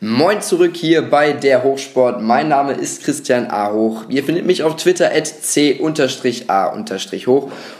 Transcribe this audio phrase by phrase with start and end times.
[0.00, 2.20] Moin zurück hier bei der Hochsport.
[2.20, 3.72] Mein Name ist Christian A.
[3.72, 4.06] Hoch.
[4.08, 5.80] Ihr findet mich auf Twitter at c-a-hoch.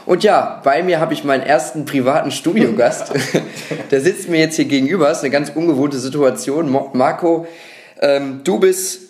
[0.05, 3.11] Und ja, bei mir habe ich meinen ersten privaten Studiogast.
[3.91, 5.09] Der sitzt mir jetzt hier gegenüber.
[5.09, 6.71] Das ist eine ganz ungewohnte Situation.
[6.93, 7.47] Marco,
[7.99, 9.01] ähm, du bist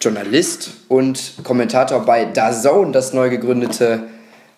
[0.00, 4.04] Journalist und Kommentator bei DAZN, das neu gegründete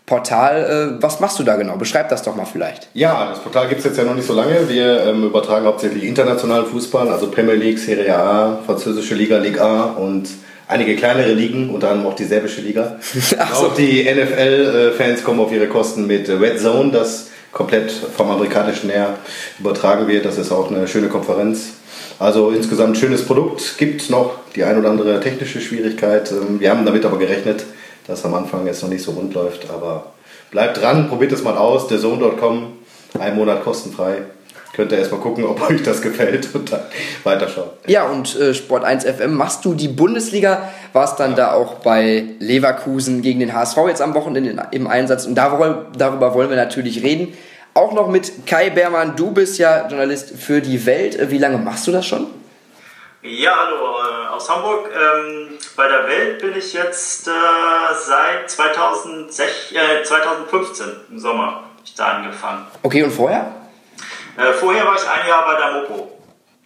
[0.06, 0.96] Portal.
[0.98, 1.76] Äh, was machst du da genau?
[1.76, 2.88] Beschreib das doch mal vielleicht.
[2.94, 4.68] Ja, das Portal gibt es jetzt ja noch nicht so lange.
[4.68, 9.84] Wir ähm, übertragen hauptsächlich internationalen Fußball, also Premier League, Serie A, französische Liga, Liga A
[9.96, 10.28] und
[10.68, 12.98] einige kleinere Ligen, unter anderem auch die serbische Liga.
[13.12, 13.36] So.
[13.36, 19.14] Auch die NFL-Fans kommen auf ihre Kosten mit Red Zone, das komplett vom amerikanischen her
[19.58, 20.24] übertragen wird.
[20.24, 21.70] Das ist auch eine schöne Konferenz.
[22.18, 26.30] Also insgesamt schönes Produkt, gibt noch die ein oder andere technische Schwierigkeit.
[26.30, 27.64] Ähm, wir haben damit aber gerechnet,
[28.06, 29.70] dass am Anfang jetzt noch nicht so rund läuft.
[29.70, 30.12] Aber
[30.50, 31.88] bleibt dran, probiert es mal aus.
[31.88, 32.72] Der Zone.com,
[33.18, 34.22] ein Monat kostenfrei.
[34.72, 36.80] Könnt ihr erstmal gucken, ob euch das gefällt und dann
[37.24, 37.70] weiterschauen.
[37.86, 40.68] Ja, und äh, Sport 1 FM, machst du die Bundesliga?
[40.92, 41.36] Warst dann ja.
[41.36, 45.26] da auch bei Leverkusen gegen den HSV jetzt am Wochenende im Einsatz?
[45.26, 47.32] Und darüber, darüber wollen wir natürlich reden.
[47.72, 49.16] Auch noch mit Kai Beermann.
[49.16, 51.30] Du bist ja Journalist für die Welt.
[51.30, 52.26] Wie lange machst du das schon?
[53.28, 54.88] Ja, hallo äh, aus Hamburg.
[54.94, 57.30] Ähm, bei der Welt bin ich jetzt äh,
[57.92, 62.66] seit 2006, äh, 2015 im Sommer ich da angefangen.
[62.84, 63.52] Okay, und vorher?
[64.60, 66.12] Vorher war ich ein Jahr bei der Mopo.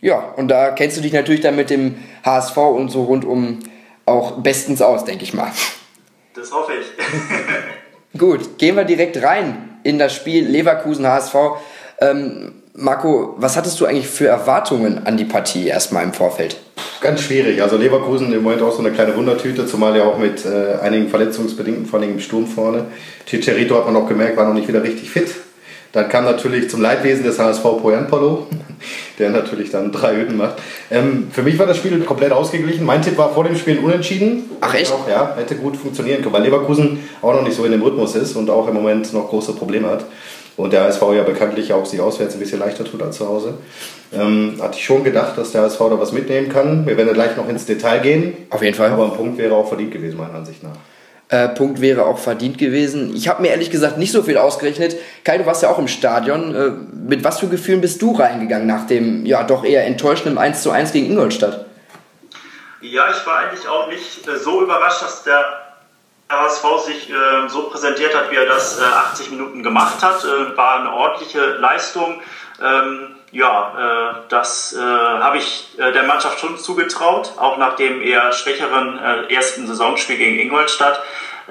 [0.01, 3.61] Ja, und da kennst du dich natürlich dann mit dem HSV und so rundum
[4.07, 5.53] auch bestens aus, denke ich mal.
[6.35, 8.19] Das hoffe ich.
[8.19, 11.35] Gut, gehen wir direkt rein in das Spiel Leverkusen HSV.
[12.01, 16.57] Ähm, Marco, was hattest du eigentlich für Erwartungen an die Partie erstmal im Vorfeld?
[17.03, 17.61] Ganz schwierig.
[17.61, 21.11] Also Leverkusen im Moment auch so eine kleine Wundertüte, zumal ja auch mit äh, einigen
[21.11, 22.87] verletzungsbedingten, vor allem im Sturm vorne.
[23.27, 25.29] Chicharito hat man auch gemerkt, war noch nicht wieder richtig fit.
[25.93, 28.47] Dann kam natürlich zum Leidwesen des HSV Poyanpolo,
[29.19, 30.55] der natürlich dann drei Hütten macht.
[30.91, 32.87] Ähm, für mich war das Spiel komplett ausgeglichen.
[32.87, 34.45] Mein Tipp war vor dem Spiel unentschieden.
[34.63, 34.91] Ach echt?
[34.91, 38.15] Auch, ja, hätte gut funktionieren können, weil Leverkusen auch noch nicht so in dem Rhythmus
[38.15, 40.07] ist und auch im Moment noch große Probleme hat
[40.61, 43.55] und der HSV ja bekanntlich auch sich auswärts ein bisschen leichter tut als zu Hause.
[44.13, 46.87] Ähm, hatte ich schon gedacht, dass der HSV da was mitnehmen kann.
[46.87, 48.37] Wir werden ja gleich noch ins Detail gehen.
[48.51, 48.91] Auf jeden Fall.
[48.91, 50.77] Aber ein Punkt wäre auch verdient gewesen, meiner Ansicht nach.
[51.29, 53.15] Äh, Punkt wäre auch verdient gewesen.
[53.15, 54.97] Ich habe mir ehrlich gesagt nicht so viel ausgerechnet.
[55.23, 56.55] Kai, du warst ja auch im Stadion.
[56.55, 56.73] Äh,
[57.09, 60.73] mit was für Gefühlen bist du reingegangen nach dem ja doch eher enttäuschenden 1 zu
[60.73, 61.67] 1 gegen Ingolstadt?
[62.81, 65.45] Ja, ich war eigentlich auch nicht äh, so überrascht, dass der
[66.31, 70.25] HSV sich äh, so präsentiert hat, wie er das äh, 80 Minuten gemacht hat.
[70.25, 72.23] Äh, war eine ordentliche Leistung.
[72.63, 78.03] Ähm, ja, äh, das äh, habe ich äh, der Mannschaft schon zugetraut, auch nach dem
[78.03, 78.99] eher schwächeren
[79.29, 81.01] ersten Saisonspiel gegen Ingolstadt.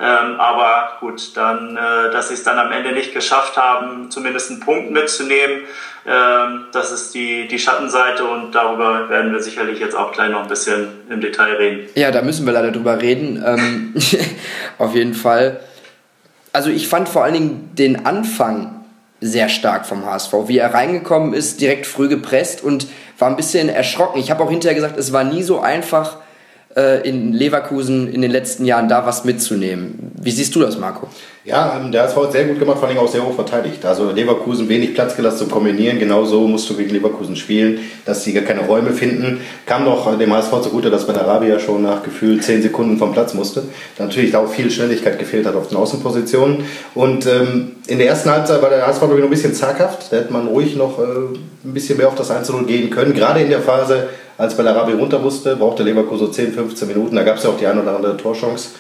[0.02, 4.50] Ähm, aber gut, dann, äh, dass sie es dann am Ende nicht geschafft haben, zumindest
[4.50, 5.62] einen Punkt mitzunehmen,
[6.08, 10.44] ähm, das ist die, die Schattenseite und darüber werden wir sicherlich jetzt auch gleich noch
[10.44, 11.90] ein bisschen im Detail reden.
[11.96, 13.44] Ja, da müssen wir leider drüber reden.
[13.46, 13.94] Ähm,
[14.78, 15.60] auf jeden Fall.
[16.54, 18.86] Also ich fand vor allen Dingen den Anfang
[19.22, 20.34] sehr stark vom HSV.
[20.48, 24.20] Wie er reingekommen ist, direkt früh gepresst und war ein bisschen erschrocken.
[24.20, 26.18] Ich habe auch hinterher gesagt, es war nie so einfach,
[27.04, 30.12] in Leverkusen in den letzten Jahren da was mitzunehmen.
[30.22, 31.08] Wie siehst du das, Marco?
[31.46, 33.86] Ja, ähm, der HSV hat sehr gut gemacht, vor allem auch sehr hoch verteidigt.
[33.86, 35.98] Also Leverkusen wenig Platz gelassen zum Kombinieren.
[35.98, 39.40] Genauso musst du gegen Leverkusen spielen, dass sie gar keine Räume finden.
[39.66, 43.64] Kam noch dem HSV zugute, dass Benarabia schon nach gefühlt 10 Sekunden vom Platz musste.
[43.98, 46.66] Da natürlich auch viel Schnelligkeit gefehlt hat auf den Außenpositionen.
[46.94, 50.12] Und ähm, in der ersten Halbzeit war der HSV noch ein bisschen zaghaft.
[50.12, 51.04] Da hätte man ruhig noch äh,
[51.64, 53.14] ein bisschen mehr auf das 1-0 gehen können.
[53.14, 57.16] Gerade in der Phase, als Bellarabi runter musste, brauchte Leverkusen so 10, 15 Minuten.
[57.16, 58.72] Da gab es ja auch die ein oder andere Torchance.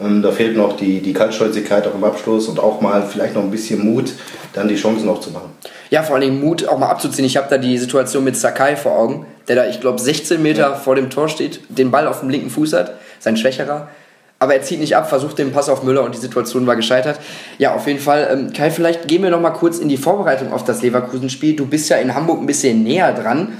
[0.00, 3.42] Ähm, da fehlt noch die, die Kaltschnäuzigkeit auch im Abschluss und auch mal vielleicht noch
[3.42, 4.12] ein bisschen Mut,
[4.52, 5.50] dann die Chancen auch zu machen.
[5.90, 7.24] Ja, vor allem Mut auch mal abzuziehen.
[7.24, 10.60] Ich habe da die Situation mit Sakai vor Augen, der da, ich glaube, 16 Meter
[10.60, 10.74] ja.
[10.74, 13.88] vor dem Tor steht, den Ball auf dem linken Fuß hat, sein schwächerer.
[14.40, 17.18] Aber er zieht nicht ab, versucht den Pass auf Müller und die Situation war gescheitert.
[17.58, 18.28] Ja, auf jeden Fall.
[18.30, 21.56] Ähm, Kai, vielleicht gehen wir noch mal kurz in die Vorbereitung auf das Leverkusen-Spiel.
[21.56, 23.54] Du bist ja in Hamburg ein bisschen näher dran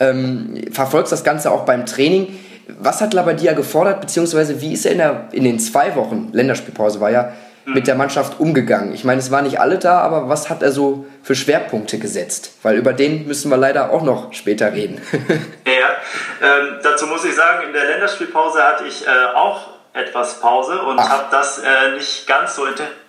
[0.00, 2.38] ähm, verfolgst das Ganze auch beim Training.
[2.68, 7.00] Was hat Labadia gefordert, beziehungsweise wie ist er in, der, in den zwei Wochen, Länderspielpause
[7.00, 7.32] war ja,
[7.66, 8.94] mit der Mannschaft umgegangen?
[8.94, 12.52] Ich meine, es waren nicht alle da, aber was hat er so für Schwerpunkte gesetzt?
[12.62, 15.00] Weil über den müssen wir leider auch noch später reden.
[15.66, 15.96] ja,
[16.42, 20.98] ähm, dazu muss ich sagen, in der Länderspielpause hatte ich äh, auch etwas Pause und
[20.98, 23.03] habe das äh, nicht ganz so intensiv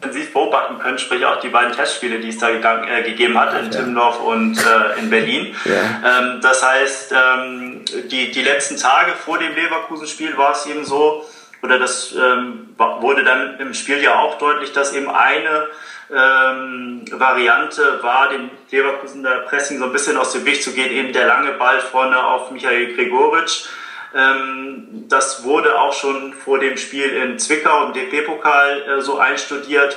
[0.00, 3.52] intensiv beobachten können, sprich auch die beiden Testspiele, die es da gegangen, äh, gegeben hat
[3.58, 3.70] in ja.
[3.70, 5.54] Timmendorf und äh, in Berlin.
[5.66, 6.20] Ja.
[6.20, 11.26] Ähm, das heißt, ähm, die, die letzten Tage vor dem Leverkusen-Spiel war es eben so,
[11.62, 15.68] oder das ähm, wurde dann im Spiel ja auch deutlich, dass eben eine
[16.10, 21.12] ähm, Variante war, dem Leverkusener Pressing so ein bisschen aus dem Weg zu gehen, eben
[21.12, 23.66] der lange Ball vorne auf Michael Gregoritsch.
[24.14, 29.96] Ähm, das wurde auch schon vor dem Spiel in Zwickau im DP-Pokal äh, so einstudiert.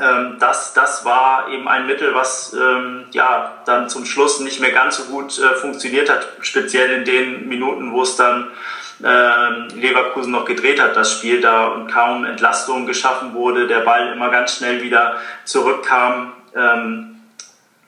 [0.00, 4.72] Ähm, das, das war eben ein Mittel, was ähm, ja dann zum Schluss nicht mehr
[4.72, 8.48] ganz so gut äh, funktioniert hat, speziell in den Minuten, wo es dann
[9.02, 14.28] Leverkusen noch gedreht hat, das Spiel da und kaum Entlastung geschaffen wurde, der Ball immer
[14.28, 15.16] ganz schnell wieder
[15.46, 16.34] zurückkam.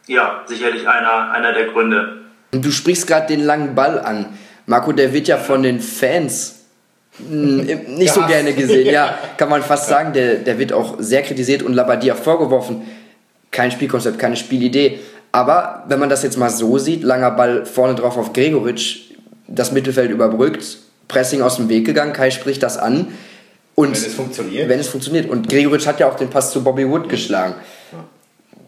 [0.06, 2.22] Ja, sicherlich einer, einer der Gründe.
[2.52, 4.38] Du sprichst gerade den langen Ball an.
[4.66, 6.62] Marco, der wird ja von den Fans
[7.18, 7.66] hm,
[7.96, 8.90] nicht so gerne gesehen.
[8.92, 10.12] Ja, kann man fast sagen.
[10.12, 12.82] Der, der wird auch sehr kritisiert und Labadia vorgeworfen.
[13.50, 15.00] Kein Spielkonzept, keine Spielidee.
[15.30, 19.12] Aber wenn man das jetzt mal so sieht, langer Ball vorne drauf auf Gregoritsch,
[19.46, 20.78] das Mittelfeld überbrückt,
[21.08, 23.08] Pressing aus dem Weg gegangen, Kai spricht das an.
[23.74, 24.68] Und wenn es funktioniert.
[24.68, 25.28] Wenn es funktioniert.
[25.28, 27.54] Und Gregoritsch hat ja auch den Pass zu Bobby Wood geschlagen.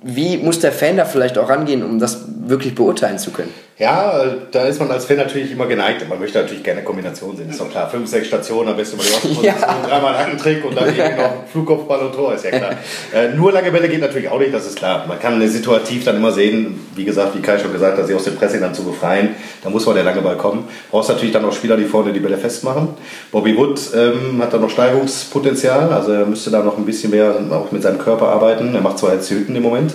[0.02, 3.52] Wie muss der Fan da vielleicht auch rangehen, um das wirklich beurteilen zu können?
[3.76, 6.08] Ja, da ist man als Fan natürlich immer geneigt.
[6.08, 7.50] Man möchte natürlich gerne Kombination sehen.
[7.50, 7.90] Ist doch klar.
[7.90, 9.88] Fünf, sechs Stationen, am besten mal die Außenposition, ja.
[9.88, 12.70] dreimal einen Trick und dann irgendwie noch Flugkopfball und Tor, ist ja klar.
[13.12, 15.06] äh, nur lange Bälle geht natürlich auch nicht, das ist klar.
[15.08, 18.22] Man kann situativ dann immer sehen, wie gesagt, wie Kai schon gesagt hat, sich aus
[18.22, 19.30] dem Pressing dann zu befreien.
[19.64, 20.68] Da muss man der lange Ball kommen.
[20.92, 22.90] Brauchst natürlich dann auch Spieler, die vorne die Bälle festmachen.
[23.32, 27.34] Bobby Wood ähm, hat da noch Steigerungspotenzial, also er müsste da noch ein bisschen mehr
[27.50, 28.72] auch mit seinem Körper arbeiten.
[28.72, 29.94] Er macht zwar jetzt Hüten im Moment,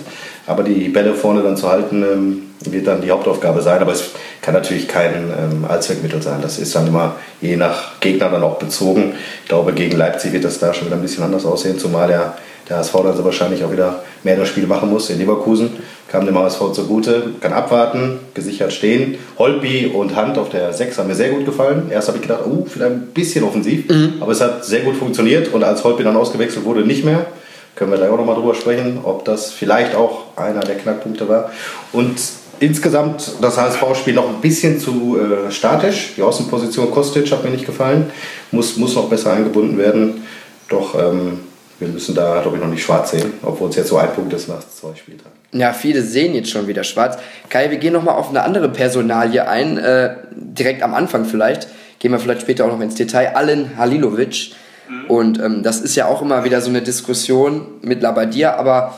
[0.50, 2.42] aber die Bälle vorne dann zu halten, ähm,
[2.72, 4.10] wird dann die Hauptaufgabe sein, aber es
[4.42, 6.40] kann natürlich kein ähm, Allzweckmittel sein.
[6.42, 9.14] Das ist dann immer je nach Gegner dann auch bezogen.
[9.42, 12.34] Ich glaube, gegen Leipzig wird das da schon wieder ein bisschen anders aussehen, zumal der,
[12.68, 15.08] der HSV dann so wahrscheinlich auch wieder mehrere Spiele machen muss.
[15.08, 15.70] In Leverkusen
[16.08, 19.18] kam dem HSV zugute, kann abwarten, gesichert stehen.
[19.38, 21.90] Holby und Hand auf der 6 haben mir sehr gut gefallen.
[21.90, 24.14] Erst habe ich gedacht, oh, vielleicht ein bisschen offensiv, mhm.
[24.20, 27.26] aber es hat sehr gut funktioniert und als Holby dann ausgewechselt wurde, nicht mehr
[27.74, 31.50] können wir da auch nochmal drüber sprechen, ob das vielleicht auch einer der Knackpunkte war.
[31.92, 32.18] Und
[32.60, 36.12] insgesamt das HSV-Spiel noch ein bisschen zu äh, statisch.
[36.16, 38.10] Die Außenposition Kostic hat mir nicht gefallen.
[38.52, 40.26] Muss, muss noch besser eingebunden werden.
[40.68, 41.40] Doch ähm,
[41.80, 44.32] wir müssen da, glaube ich, noch nicht schwarz sehen, obwohl es jetzt so ein Punkt
[44.34, 45.32] ist nach zwei Spieltagen.
[45.52, 47.18] Ja, viele sehen jetzt schon wieder schwarz.
[47.48, 51.68] Kai, wir gehen nochmal auf eine andere Personalie ein, äh, direkt am Anfang vielleicht.
[51.98, 53.34] Gehen wir vielleicht später auch noch ins Detail.
[53.34, 54.52] Allen Halilovic.
[54.90, 55.06] Mhm.
[55.06, 58.94] Und ähm, das ist ja auch immer wieder so eine Diskussion mit Labadia, aber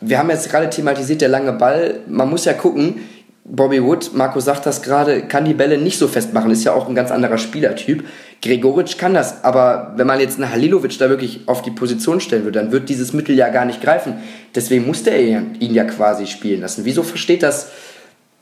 [0.00, 2.00] wir haben jetzt gerade thematisiert, der lange Ball.
[2.08, 3.00] Man muss ja gucken,
[3.44, 6.88] Bobby Wood, Marco sagt das gerade, kann die Bälle nicht so festmachen, ist ja auch
[6.88, 8.04] ein ganz anderer Spielertyp.
[8.42, 12.44] Gregoritsch kann das, aber wenn man jetzt einen Halilovic da wirklich auf die Position stellen
[12.44, 14.18] würde, dann wird dieses Mittel ja gar nicht greifen.
[14.54, 16.84] Deswegen musste er ihn ja quasi spielen lassen.
[16.84, 17.70] Wieso versteht das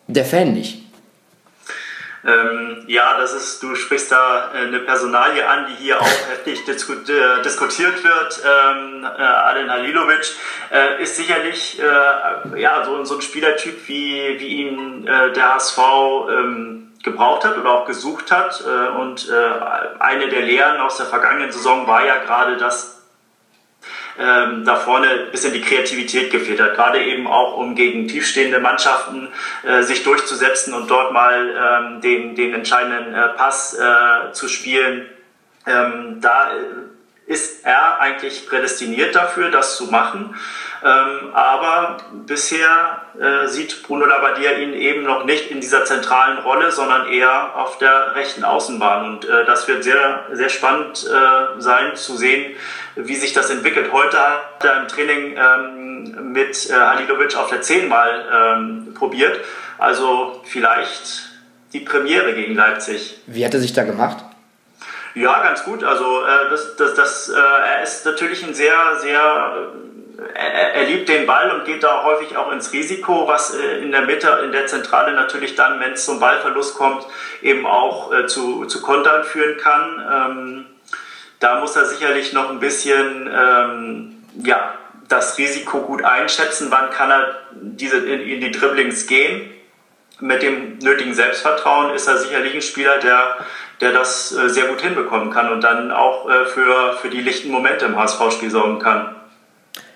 [0.09, 0.85] der Fan nicht?
[2.25, 6.63] Ähm, ja, das ist, du sprichst da äh, eine Personalie an, die hier auch heftig
[6.69, 8.43] äh, diskutiert wird.
[8.45, 10.35] Ähm, äh, Alen Halilovic
[10.73, 15.79] äh, ist sicherlich äh, ja, so, so ein Spielertyp, wie, wie ihn äh, der HSV
[16.31, 18.61] ähm, gebraucht hat oder auch gesucht hat.
[18.61, 19.31] und
[20.01, 22.98] eine der Lehren aus der vergangenen Saison war ja gerade, dass
[24.19, 26.75] ähm, da vorne ein bisschen die Kreativität gefehlt hat.
[26.75, 29.29] Gerade eben auch, um gegen tiefstehende Mannschaften
[29.63, 35.07] äh, sich durchzusetzen und dort mal ähm, den, den entscheidenden äh, Pass äh, zu spielen.
[35.67, 36.51] Ähm, da
[37.27, 40.35] ist er eigentlich prädestiniert dafür, das zu machen.
[40.85, 46.71] Ähm, aber bisher äh, sieht Bruno Labbadia ihn eben noch nicht in dieser zentralen Rolle,
[46.71, 49.11] sondern eher auf der rechten Außenbahn.
[49.11, 52.55] Und äh, das wird sehr, sehr spannend äh, sein zu sehen,
[52.95, 53.93] wie sich das entwickelt.
[53.93, 59.41] Heute hat er im Training ähm, mit äh, Halilovic auf der 10 mal ähm, probiert.
[59.79, 61.29] Also vielleicht
[61.73, 63.21] die Premiere gegen Leipzig.
[63.27, 64.19] Wie hat er sich da gemacht?
[65.19, 65.83] Ja, ganz gut.
[65.83, 69.73] Also äh, das, das, das, äh, er ist natürlich ein sehr, sehr
[70.17, 73.79] äh, er, er, liebt den Ball und geht da häufig auch ins Risiko, was äh,
[73.79, 77.05] in der Mitte, in der Zentrale natürlich dann, wenn es zum Ballverlust kommt,
[77.43, 80.07] eben auch äh, zu, zu Kontern führen kann.
[80.13, 80.67] Ähm,
[81.41, 84.73] da muss er sicherlich noch ein bisschen ähm, ja,
[85.09, 89.51] das Risiko gut einschätzen, wann kann er diese, in, in die Dribblings gehen.
[90.21, 93.37] Mit dem nötigen Selbstvertrauen ist er sicherlich ein Spieler, der
[93.81, 97.51] der das äh, sehr gut hinbekommen kann und dann auch äh, für, für die lichten
[97.51, 99.15] Momente im HSV-Spiel sorgen kann.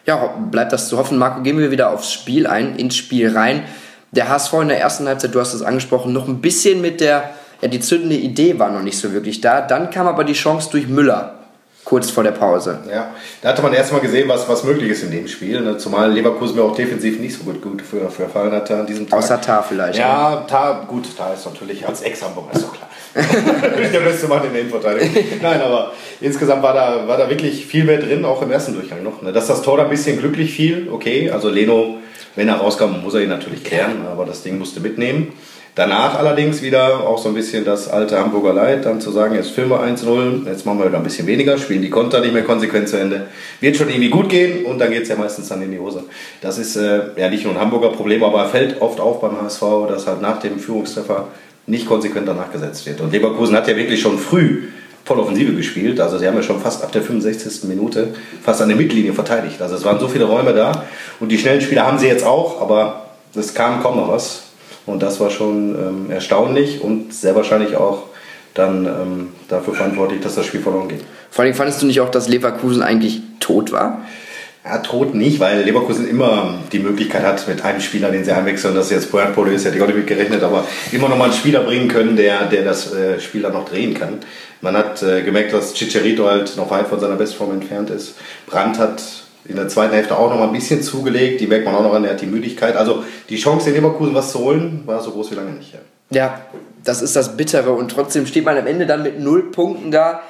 [0.05, 1.19] Ja, bleibt das zu hoffen.
[1.19, 3.64] Marco, gehen wir wieder aufs Spiel ein, ins Spiel rein.
[4.11, 7.31] Der HSV in der ersten Halbzeit, du hast es angesprochen, noch ein bisschen mit der,
[7.61, 9.61] ja, die zündende Idee war noch nicht so wirklich da.
[9.61, 11.38] Dann kam aber die Chance durch Müller
[11.92, 12.78] kurz vor der Pause.
[12.90, 15.61] Ja, da hatte man erstmal gesehen, was, was möglich ist in dem Spiel.
[15.61, 15.76] Ne?
[15.76, 19.06] Zumal Leverkusen mir auch defensiv nicht so gut, gut für, für gefallen hatte an diesem
[19.06, 19.18] Tag.
[19.18, 19.99] Außer Tar vielleicht.
[19.99, 20.37] Ja, ja.
[20.49, 22.88] Tar, gut, Tar ist natürlich als Ex-Hamburger, ist doch klar.
[23.92, 25.22] der Beste Mann in der Innenverteidigung.
[25.42, 29.02] Nein, aber insgesamt war da, war da wirklich viel mehr drin, auch im ersten Durchgang
[29.02, 29.20] noch.
[29.20, 29.34] Ne?
[29.34, 31.30] Dass das Tor da ein bisschen glücklich fiel, okay.
[31.30, 31.99] Also Leno,
[32.37, 35.34] wenn er rauskam, muss er ihn natürlich klären, aber das Ding musste mitnehmen.
[35.75, 39.52] Danach allerdings wieder auch so ein bisschen das alte Hamburger Leid, dann zu sagen, jetzt
[39.52, 42.45] filmen wir 1-0, jetzt machen wir wieder ein bisschen weniger, spielen die Konter nicht mehr
[42.45, 43.29] konsequent zu Ende.
[43.61, 46.05] Wird schon irgendwie gut gehen und dann geht es ja meistens dann in die Hose.
[46.43, 49.62] Das ist äh, ja nicht nur ein Hamburger Problem, aber fällt oft auf beim HSV,
[49.88, 51.29] dass halt nach dem Führungstreffer
[51.67, 53.00] nicht konsequent danach gesetzt wird.
[53.00, 54.64] Und Leverkusen hat ja wirklich schon früh
[55.05, 56.00] voll Offensive gespielt.
[56.00, 57.64] Also sie haben ja schon fast ab der 65.
[57.64, 58.09] Minute
[58.43, 59.61] fast an der Mittellinie verteidigt.
[59.62, 60.85] Also es waren so viele Räume da
[61.19, 64.51] und die schnellen Spieler haben sie jetzt auch, aber es kam kaum noch was.
[64.87, 68.05] Und das war schon ähm, erstaunlich und sehr wahrscheinlich auch
[68.55, 71.01] dann ähm, dafür verantwortlich, dass das Spiel verloren geht.
[71.31, 74.03] Vor allem fandest du nicht auch, dass Leverkusen eigentlich tot war?
[74.65, 78.77] Ja, tot nicht, weil Leverkusen immer die Möglichkeit hat, mit einem Spieler, den sie einwechseln,
[78.77, 81.33] dass jetzt Puerto ist, hätte ich auch nicht mit gerechnet, aber immer noch mal einen
[81.33, 84.19] Spieler bringen können, der, der das äh, Spiel dann noch drehen kann.
[84.61, 88.15] Man hat äh, gemerkt, dass Chicharito halt noch weit von seiner Bestform entfernt ist.
[88.47, 89.03] Brandt hat
[89.44, 91.40] in der zweiten Hälfte auch noch mal ein bisschen zugelegt.
[91.40, 92.76] Die merkt man auch noch an, er hat die Müdigkeit.
[92.76, 95.72] Also die Chance in Leverkusen was zu holen, war so groß wie lange nicht.
[95.72, 95.80] Ja,
[96.11, 96.40] ja
[96.84, 97.72] das ist das Bittere.
[97.72, 100.20] Und trotzdem steht man am Ende dann mit null Punkten da.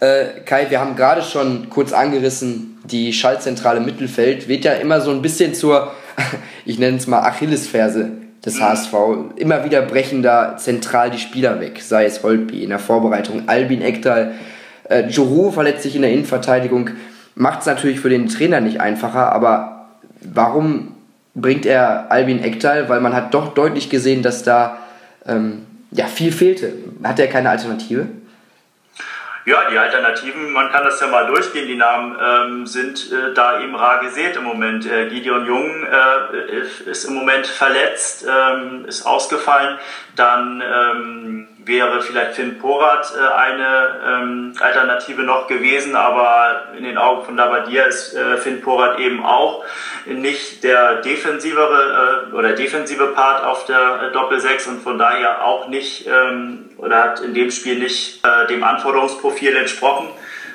[0.00, 5.10] Äh, Kai, wir haben gerade schon kurz angerissen, die Schaltzentrale Mittelfeld wird ja immer so
[5.10, 5.92] ein bisschen zur,
[6.64, 8.10] ich nenne es mal Achillesferse
[8.44, 8.92] des HSV.
[9.36, 13.82] Immer wieder brechen da zentral die Spieler weg, sei es Holtby in der Vorbereitung, Albin
[13.82, 14.34] Ekdal,
[14.88, 16.90] äh, Juru verletzt sich in der Innenverteidigung
[17.36, 19.86] macht es natürlich für den Trainer nicht einfacher, aber
[20.20, 20.96] warum
[21.34, 22.88] bringt er Albin Ektal?
[22.88, 24.78] Weil man hat doch deutlich gesehen, dass da
[25.26, 26.72] ähm, ja, viel fehlte.
[27.04, 28.08] Hat er keine Alternative?
[29.44, 33.62] Ja, die Alternativen, man kann das ja mal durchgehen, die Namen ähm, sind äh, da
[33.62, 34.90] eben rar gesät im Moment.
[34.90, 39.78] Äh, Gideon Jung äh, ist im Moment verletzt, ähm, ist ausgefallen.
[40.16, 46.96] Dann ähm, wäre vielleicht Finn Porat äh, eine ähm, Alternative noch gewesen, aber in den
[46.96, 49.64] Augen von Labadia ist äh, Finn Porat eben auch
[50.06, 55.68] nicht der defensivere äh, oder defensive Part auf der Doppel 6 und von daher auch
[55.68, 60.08] nicht ähm, oder hat in dem Spiel nicht äh, dem Anforderungsprofil entsprochen.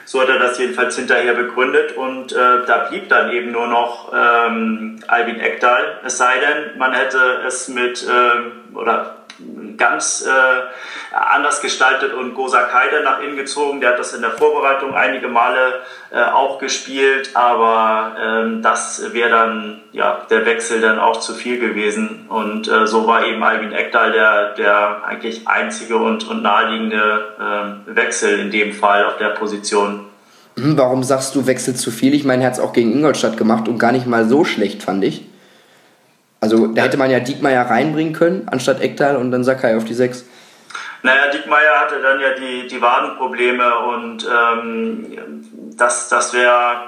[0.05, 4.11] So hat er das jedenfalls hinterher begründet und äh, da blieb dann eben nur noch
[4.13, 5.99] ähm, Albin Ekdal.
[6.03, 9.20] Es sei denn, man hätte es mit ähm, oder
[9.77, 13.81] ganz äh, anders gestaltet und Gosa Kaide nach innen gezogen.
[13.81, 15.81] Der hat das in der Vorbereitung einige Male
[16.11, 21.59] äh, auch gespielt, aber ähm, das wäre dann ja der Wechsel dann auch zu viel
[21.59, 22.25] gewesen.
[22.29, 27.95] Und äh, so war eben Albin Ekdal der, der eigentlich einzige und, und naheliegende äh,
[27.95, 30.05] Wechsel in dem Fall auf der Position.
[30.57, 32.13] Hm, warum sagst du Wechsel zu viel?
[32.13, 34.83] Ich meine, er hat es auch gegen Ingolstadt gemacht und gar nicht mal so schlecht,
[34.83, 35.23] fand ich.
[36.41, 39.93] Also da hätte man ja Diekmeyer reinbringen können, anstatt Ektal und dann Sakai auf die
[39.93, 40.25] 6.
[41.03, 45.05] Naja, Diekmeyer hatte dann ja die, die Wadenprobleme und ähm,
[45.77, 46.81] das, das wäre,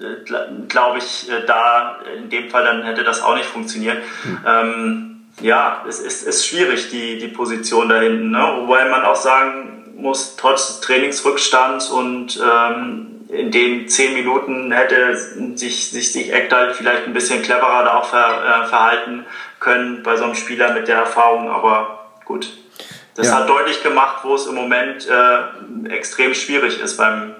[0.00, 3.98] äh, glaube ich, äh, da in dem Fall dann hätte das auch nicht funktioniert.
[4.24, 4.38] Mhm.
[4.46, 8.30] Ähm, ja, es ist, ist schwierig, die, die Position da hinten.
[8.30, 8.52] Ne?
[8.60, 15.16] Wobei man auch sagen muss, trotz des Trainingsrückstands und ähm, in den zehn Minuten hätte
[15.56, 19.26] sich, sich, sich Ekdal vielleicht ein bisschen cleverer da auch ver, äh, verhalten
[19.60, 22.52] können bei so einem Spieler mit der Erfahrung, aber gut.
[23.14, 23.40] Das ja.
[23.40, 27.34] hat deutlich gemacht, wo es im Moment äh, extrem schwierig ist beim,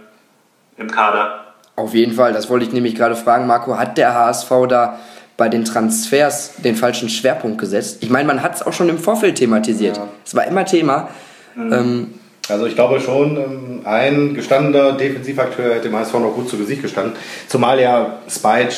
[0.77, 1.55] im Kader.
[1.77, 4.99] Auf jeden Fall, das wollte ich nämlich gerade fragen, Marco, hat der HSV da
[5.37, 7.99] bei den Transfers den falschen Schwerpunkt gesetzt?
[8.03, 9.97] Ich meine, man hat es auch schon im Vorfeld thematisiert.
[9.97, 10.09] Ja.
[10.25, 11.09] Es war immer Thema.
[11.57, 11.73] Mhm.
[11.73, 12.15] Ähm,
[12.49, 16.83] also ich glaube schon, ähm, ein gestandener Defensivakteur hätte dem HSV noch gut zu Gesicht
[16.83, 17.15] gestanden.
[17.49, 18.75] Zumal ja Spike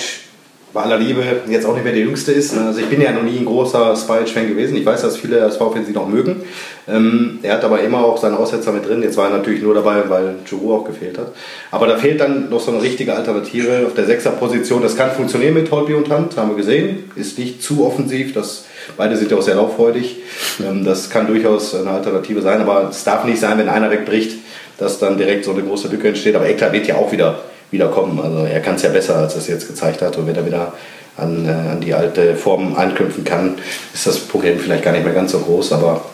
[0.76, 2.56] bei aller Liebe jetzt auch nicht mehr der Jüngste ist.
[2.56, 4.76] Also ich bin ja noch nie ein großer Spike-Fan gewesen.
[4.76, 6.42] Ich weiß, dass viele HSV-Fans ihn noch mögen.
[6.86, 9.02] Ähm, er hat aber immer auch seine Aussetzer mit drin.
[9.02, 11.32] Jetzt war er natürlich nur dabei, weil Giroud auch gefehlt hat.
[11.70, 14.82] Aber da fehlt dann noch so eine richtige Alternative auf der Sechser-Position.
[14.82, 17.10] Das kann funktionieren mit Holby und Hand, haben wir gesehen.
[17.16, 18.34] Ist nicht zu offensiv.
[18.34, 18.66] Das
[18.96, 20.16] Beide sind ja auch sehr lauffreudig.
[20.60, 24.38] Ähm, das kann durchaus eine Alternative sein, aber es darf nicht sein, wenn einer wegbricht,
[24.78, 26.34] dass dann direkt so eine große Lücke entsteht.
[26.36, 27.40] Aber Ektar wird ja auch wieder,
[27.70, 28.20] wieder kommen.
[28.20, 30.16] Also er kann es ja besser, als er es jetzt gezeigt hat.
[30.16, 30.72] Und wenn er wieder
[31.16, 33.54] an, äh, an die alte Form anknüpfen kann,
[33.92, 35.72] ist das Problem vielleicht gar nicht mehr ganz so groß.
[35.72, 36.04] Aber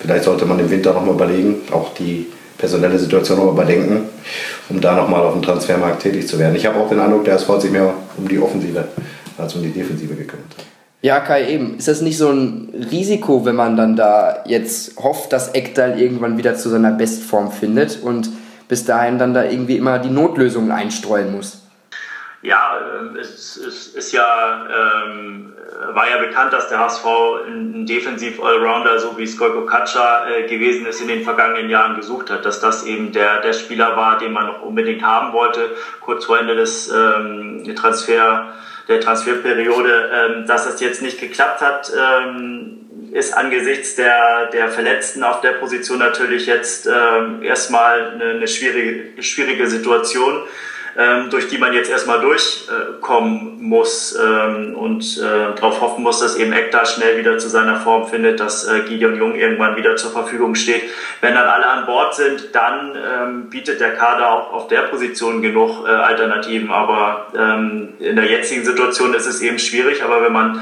[0.00, 2.26] vielleicht sollte man im Winter nochmal überlegen, auch die
[2.58, 4.08] personelle Situation nochmal überdenken,
[4.68, 6.54] um da nochmal auf dem Transfermarkt tätig zu werden.
[6.54, 8.84] Ich habe auch den Eindruck, der SV hat sich mehr um die Offensive
[9.38, 10.46] als um die Defensive gekümmert.
[11.02, 11.78] Ja, Kai, eben.
[11.78, 16.38] Ist das nicht so ein Risiko, wenn man dann da jetzt hofft, dass Ekdal irgendwann
[16.38, 18.30] wieder zu seiner Bestform findet und
[18.68, 21.62] bis dahin dann da irgendwie immer die Notlösungen einstreuen muss?
[22.42, 25.52] Ja, ähm, es, es ist ja, ähm,
[25.92, 27.04] war ja bekannt, dass der HSV
[27.48, 32.44] ein Defensiv-Allrounder, so wie Skolko Katscha äh, gewesen ist, in den vergangenen Jahren gesucht hat,
[32.44, 36.38] dass das eben der, der Spieler war, den man noch unbedingt haben wollte, kurz vor
[36.38, 38.52] Ende des ähm, Transfer,
[38.88, 40.10] der Transferperiode.
[40.12, 45.52] Ähm, dass das jetzt nicht geklappt hat, ähm, ist angesichts der, der Verletzten auf der
[45.52, 50.42] Position natürlich jetzt ähm, erstmal eine, eine schwierige, schwierige Situation
[51.30, 56.52] durch die man jetzt erstmal durchkommen muss ähm, und äh, darauf hoffen muss, dass eben
[56.52, 60.54] Ekta schnell wieder zu seiner Form findet, dass äh, Gideon Jung irgendwann wieder zur Verfügung
[60.54, 60.82] steht.
[61.22, 65.40] Wenn dann alle an Bord sind, dann ähm, bietet der Kader auch auf der Position
[65.40, 66.70] genug äh, Alternativen.
[66.70, 70.02] Aber ähm, in der jetzigen Situation ist es eben schwierig.
[70.04, 70.60] Aber wenn man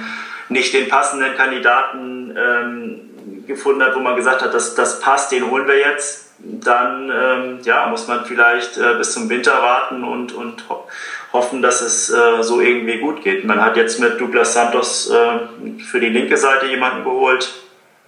[0.48, 3.00] nicht den passenden Kandidaten ähm,
[3.46, 7.58] gefunden hat, wo man gesagt hat, das, das passt, den holen wir jetzt, dann ähm,
[7.64, 10.86] ja, muss man vielleicht äh, bis zum Winter warten und, und ho
[11.32, 13.44] hoffen, dass es äh, so irgendwie gut geht.
[13.44, 17.52] Man hat jetzt mit Douglas Santos äh, für die linke Seite jemanden geholt.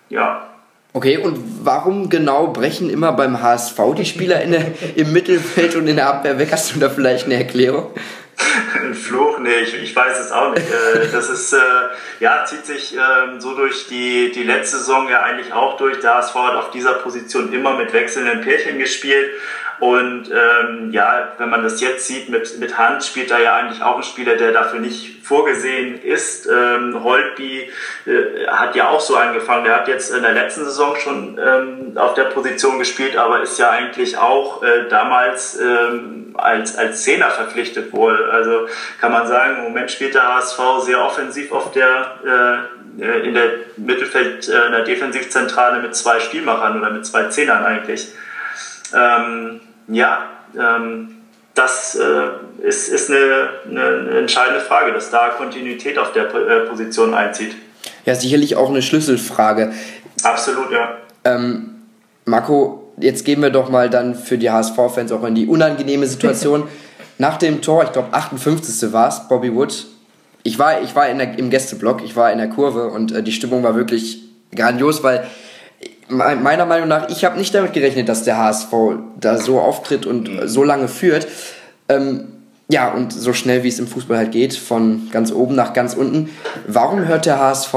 [0.09, 0.49] Ja.
[0.93, 4.65] Okay, und warum genau brechen immer beim HSV die Spieler in der,
[4.97, 6.49] im Mittelfeld und in der Abwehr weg?
[6.51, 7.93] Hast du da vielleicht eine Erklärung?
[8.81, 9.39] Ein Fluch?
[9.39, 10.67] Nee, ich, ich weiß es auch nicht.
[10.69, 11.59] Äh, das ist, äh,
[12.21, 16.01] ja, zieht sich ähm, so durch die, die letzte Saison ja eigentlich auch durch.
[16.01, 19.31] Der HSV hat auf dieser Position immer mit wechselnden Pärchen gespielt.
[19.83, 23.83] Und ähm, ja, wenn man das jetzt sieht, mit, mit Hand spielt da ja eigentlich
[23.83, 26.47] auch ein Spieler, der dafür nicht vorgesehen ist.
[26.47, 27.69] Ähm, Holtby
[28.07, 29.65] äh, hat ja auch so angefangen.
[29.65, 33.59] Der hat jetzt in der letzten Saison schon ähm, auf der Position gespielt, aber ist
[33.59, 38.31] ja eigentlich auch äh, damals ähm, als, als Zehner verpflichtet wohl.
[38.31, 38.69] Also
[39.01, 42.69] kann man sagen, im Moment spielt der HSV sehr offensiv auf der
[43.03, 47.65] äh, in der Mittelfeld, äh, in der Defensivzentrale mit zwei Spielmachern oder mit zwei Zehnern
[47.65, 48.15] eigentlich.
[48.95, 50.25] Ähm, ja,
[50.59, 51.17] ähm,
[51.55, 57.15] das äh, ist, ist eine, eine, entscheidende Frage, dass da Kontinuität auf der äh, Position
[57.15, 57.55] einzieht.
[58.07, 59.73] Ja, sicherlich auch eine Schlüsselfrage.
[60.23, 60.97] Absolut, ja.
[61.25, 61.83] Ähm,
[62.25, 66.65] Marco, jetzt gehen wir doch mal dann für die HSV-Fans auch in die unangenehme Situation.
[67.19, 68.93] Nach dem Tor, ich glaube 58.
[68.93, 69.87] war es, Bobby Wood.
[70.43, 73.33] Ich war, ich war der, im Gästeblock, ich war in der Kurve und äh, die
[73.33, 74.23] Stimmung war wirklich
[74.55, 75.27] grandios, weil
[76.12, 78.73] meiner Meinung nach, ich habe nicht damit gerechnet, dass der HSV
[79.19, 80.49] da so auftritt und mhm.
[80.49, 81.26] so lange führt.
[81.89, 82.28] Ähm,
[82.69, 85.95] ja, und so schnell wie es im Fußball halt geht, von ganz oben nach ganz
[85.95, 86.30] unten.
[86.67, 87.75] Warum hört der HSV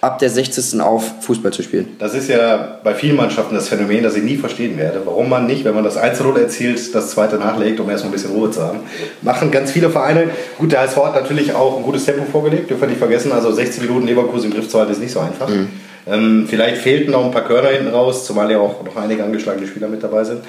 [0.00, 0.80] ab der 60.
[0.80, 1.96] auf, Fußball zu spielen?
[1.98, 5.02] Das ist ja bei vielen Mannschaften das Phänomen, das ich nie verstehen werde.
[5.04, 8.12] Warum man nicht, wenn man das 1 0 erzielt, das zweite nachlegt, um erstmal ein
[8.12, 8.80] bisschen Ruhe zu haben.
[9.22, 10.30] Machen ganz viele Vereine.
[10.58, 13.32] Gut, der HSV hat natürlich auch ein gutes Tempo vorgelegt, dürfen wir nicht vergessen.
[13.32, 15.48] Also 60 Minuten Leverkusen im Griff zu halten ist nicht so einfach.
[15.48, 15.68] Mhm.
[16.08, 19.66] Ähm, vielleicht fehlten noch ein paar Körner hinten raus, zumal ja auch noch einige angeschlagene
[19.66, 20.42] Spieler mit dabei sind.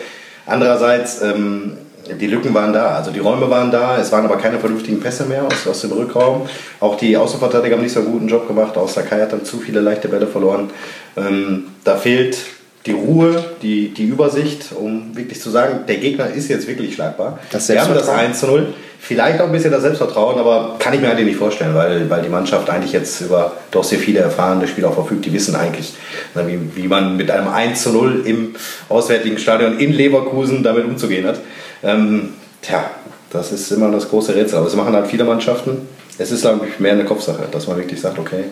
[0.45, 1.74] Andererseits, ähm,
[2.19, 5.26] die Lücken waren da, also die Räume waren da, es waren aber keine vernünftigen Pässe
[5.26, 6.48] mehr aus, aus dem Rückraum.
[6.80, 9.58] Auch die Außenverteidiger haben nicht so einen guten Job gemacht, auch Sakai hat dann zu
[9.58, 10.69] viele leichte Bälle verloren.
[11.17, 12.38] Ähm, da fehlt
[12.86, 17.39] die Ruhe, die, die Übersicht, um wirklich zu sagen, der Gegner ist jetzt wirklich schlagbar.
[17.52, 18.74] Das Wir haben das 1 zu 0.
[19.02, 22.22] Vielleicht auch ein bisschen das Selbstvertrauen, aber kann ich mir eigentlich nicht vorstellen, weil, weil
[22.22, 25.26] die Mannschaft eigentlich jetzt über doch sehr viele erfahrene Spieler verfügt.
[25.26, 25.94] Die wissen eigentlich,
[26.36, 28.56] wie, wie man mit einem 1 zu 0 im
[28.89, 31.39] auswärtigen Stadion in Leverkusen damit umzugehen hat.
[31.82, 32.92] Ähm, tja,
[33.32, 34.58] das ist immer das große Rätsel.
[34.58, 35.88] Aber es machen halt viele Mannschaften.
[36.19, 38.43] Es ist, glaube ich, mehr eine Kopfsache, dass man wirklich sagt, okay,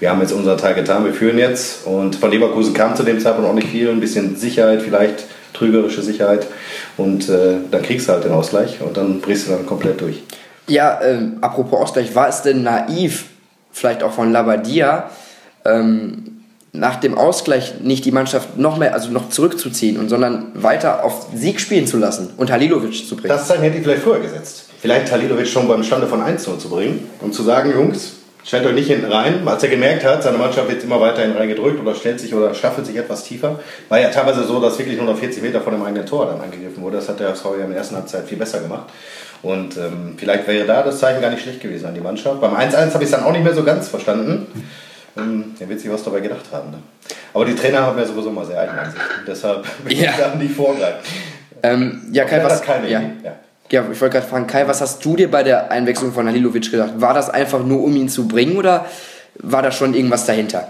[0.00, 1.86] wir haben jetzt unseren Teil getan, wir führen jetzt.
[1.86, 6.02] Und von Leverkusen kam zu dem Zeitpunkt auch nicht viel, ein bisschen Sicherheit vielleicht trügerische
[6.02, 6.46] Sicherheit
[6.96, 10.22] und äh, dann kriegst du halt den Ausgleich und dann brichst du dann komplett durch.
[10.68, 13.26] Ja, ähm, apropos Ausgleich, war es denn naiv,
[13.72, 15.10] vielleicht auch von Labadia,
[15.64, 21.04] ähm, nach dem Ausgleich nicht die Mannschaft noch mehr, also noch zurückzuziehen und sondern weiter
[21.04, 23.28] auf Sieg spielen zu lassen und Halilovic zu bringen?
[23.28, 24.69] Das Zeichen hätte ich vielleicht vorher gesetzt.
[24.80, 28.74] Vielleicht Halilovic schon beim Stande von 1 zu bringen und zu sagen, Jungs, stellt euch
[28.74, 29.46] nicht hinten rein.
[29.46, 32.54] Als er gemerkt hat, seine Mannschaft wird immer weiter in reingedrückt oder stellt sich oder
[32.54, 35.74] staffelt sich etwas tiefer, war ja teilweise so, dass wirklich nur noch 40 Meter von
[35.74, 36.96] dem eigenen Tor dann angegriffen wurde.
[36.96, 38.88] Das hat der HSV ja in der ersten Halbzeit viel besser gemacht.
[39.42, 42.40] Und ähm, vielleicht wäre da das Zeichen gar nicht schlecht gewesen an die Mannschaft.
[42.40, 44.46] Beim 1-1 habe ich es dann auch nicht mehr so ganz verstanden.
[45.16, 46.70] Ähm, der wird sich was dabei gedacht haben.
[46.70, 46.78] Ne?
[47.34, 49.04] Aber die Trainer haben ja sowieso mal sehr eigene Ansichten.
[49.26, 51.00] Deshalb will ich da nicht vorgreifen.
[51.62, 53.00] Ähm, ja, Kai, was, keine ja.
[53.00, 53.10] Idee.
[53.24, 53.32] Ja.
[53.70, 56.72] Ja, ich wollte gerade fragen, Kai, was hast du dir bei der Einwechslung von Halilovic
[56.72, 56.94] gedacht?
[56.96, 58.86] War das einfach nur, um ihn zu bringen oder
[59.36, 60.68] war da schon irgendwas dahinter?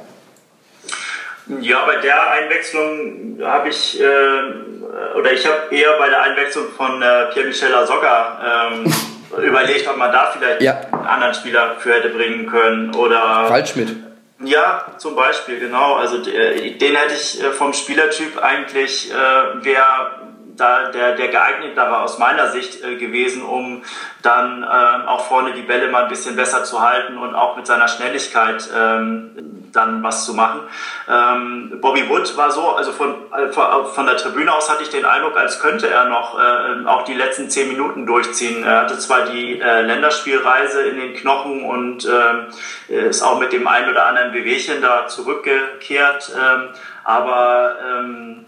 [1.60, 7.00] Ja, bei der Einwechslung habe ich, äh, oder ich habe eher bei der Einwechslung von
[7.00, 8.92] äh, Pierre-Michel Asogga ähm,
[9.42, 10.80] überlegt, ob man da vielleicht ja.
[10.92, 12.94] einen anderen Spieler für hätte bringen können.
[12.94, 13.96] Oder Waldschmidt.
[14.42, 15.94] Ja, zum Beispiel, genau.
[15.94, 20.19] Also den hätte ich äh, vom Spielertyp eigentlich, äh, wäre
[20.60, 23.82] da der, der geeignetere aus meiner Sicht äh, gewesen, um
[24.22, 27.66] dann ähm, auch vorne die Bälle mal ein bisschen besser zu halten und auch mit
[27.66, 29.30] seiner Schnelligkeit ähm,
[29.72, 30.60] dann was zu machen.
[31.08, 35.04] Ähm, Bobby Wood war so, also von, äh, von der Tribüne aus hatte ich den
[35.04, 38.64] Eindruck, als könnte er noch äh, auch die letzten zehn Minuten durchziehen.
[38.64, 43.66] Er hatte zwar die äh, Länderspielreise in den Knochen und äh, ist auch mit dem
[43.66, 46.68] einen oder anderen Bewegchen da zurückgekehrt, ähm,
[47.04, 48.44] aber ähm,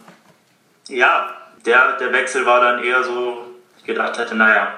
[0.88, 1.30] ja,
[1.66, 3.38] der, der Wechsel war dann eher so,
[3.78, 4.68] ich gedacht hätte, naja,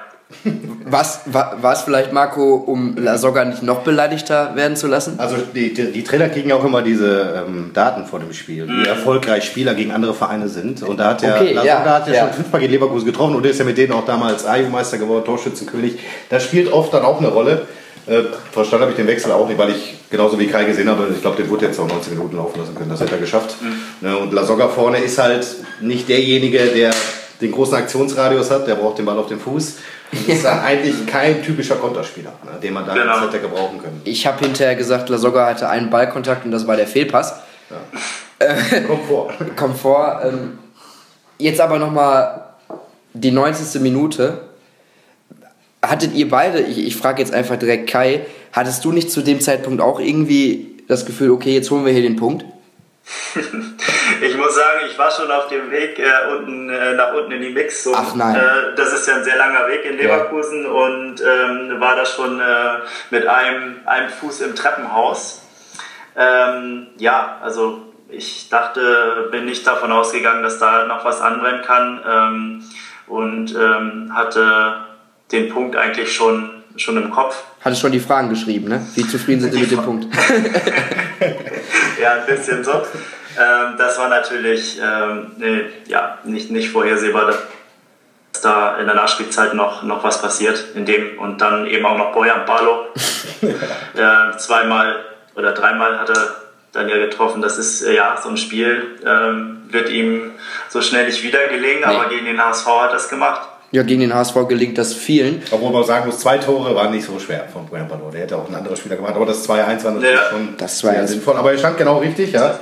[0.85, 5.19] was war es vielleicht, Marco, um La Soga nicht noch beleidigter werden zu lassen?
[5.19, 8.87] Also die, die, die Trainer kriegen auch immer diese ähm, Daten vor dem Spiel, wie
[8.87, 10.81] erfolgreich Spieler gegen andere Vereine sind.
[10.81, 13.05] Und da hat der okay, La Soga ja, hat ja, ja, schon fünfmal gegen Leverkusen
[13.05, 15.99] getroffen und ist ja mit denen auch damals AU-Meister geworden, Torschützenkönig.
[16.29, 17.67] Das spielt oft dann auch eine Rolle.
[18.07, 21.07] Äh, verstanden habe ich den Wechsel auch nicht, weil ich genauso wie Kai gesehen habe,
[21.13, 22.89] ich glaube, den wurde jetzt auch 19 Minuten laufen lassen können.
[22.89, 23.55] Das hat er geschafft.
[23.61, 24.07] Mhm.
[24.07, 25.45] Ne, und La Soga vorne ist halt
[25.81, 26.91] nicht derjenige, der
[27.41, 29.77] den großen Aktionsradius hat, der braucht den Ball auf den Fuß.
[30.11, 33.21] Das ist eigentlich kein typischer Konterspieler, ne, den man da genau.
[33.21, 34.01] hätte gebrauchen können.
[34.05, 37.35] Ich habe hinterher gesagt, Lasogga hatte einen Ballkontakt und das war der Fehlpass.
[37.69, 38.45] Ja.
[38.47, 39.33] Äh, Komfort.
[39.55, 40.21] Komfort.
[40.25, 40.59] Ähm,
[41.39, 42.43] jetzt aber nochmal
[43.13, 43.81] die 90.
[43.81, 44.41] Minute.
[45.89, 49.41] Hattet ihr beide, ich, ich frage jetzt einfach direkt Kai, hattest du nicht zu dem
[49.41, 52.45] Zeitpunkt auch irgendwie das Gefühl, okay, jetzt holen wir hier den Punkt?
[54.21, 57.41] ich muss sagen, ich war schon auf dem Weg äh, unten, äh, nach unten in
[57.41, 57.85] die Mix.
[57.85, 58.35] Und, Ach nein.
[58.35, 60.69] Äh, das ist ja ein sehr langer Weg in Leverkusen ja.
[60.69, 62.79] und ähm, war da schon äh,
[63.11, 65.41] mit einem, einem Fuß im Treppenhaus.
[66.17, 72.01] Ähm, ja, also ich dachte, bin nicht davon ausgegangen, dass da noch was anbrennen kann
[72.07, 72.63] ähm,
[73.07, 74.94] und ähm, hatte
[75.31, 77.43] den Punkt eigentlich schon, schon im Kopf.
[77.61, 78.85] Hatte schon die Fragen geschrieben, ne?
[78.95, 80.07] Wie zufrieden sind Sie mit dem Punkt?
[82.01, 82.71] ja, ein bisschen so.
[82.71, 89.53] Ähm, das war natürlich ähm, nee, ja, nicht, nicht vorhersehbar, dass da in der Nachspielzeit
[89.53, 90.63] noch, noch was passiert.
[90.75, 92.85] In dem, und dann eben auch noch Bojan Barlo.
[93.41, 95.03] äh, zweimal
[95.35, 96.35] oder dreimal hat er
[96.71, 97.41] dann ja getroffen.
[97.41, 100.33] Das ist äh, ja so ein Spiel, ähm, wird ihm
[100.69, 101.95] so schnell nicht wieder gelingen, nee.
[101.95, 103.47] aber gegen den HSV hat er es gemacht.
[103.71, 105.41] Ja, gegen den HSV gelingt das vielen.
[105.51, 108.09] Obwohl man sagen muss, zwei Tore waren nicht so schwer von Brian Palo.
[108.11, 109.15] Der hätte auch ein anderer Spieler gemacht.
[109.15, 110.29] Aber das 2-1 war natürlich ja.
[110.29, 111.35] schon das sehr sinnvoll.
[111.35, 112.59] Aber er stand genau richtig, ja.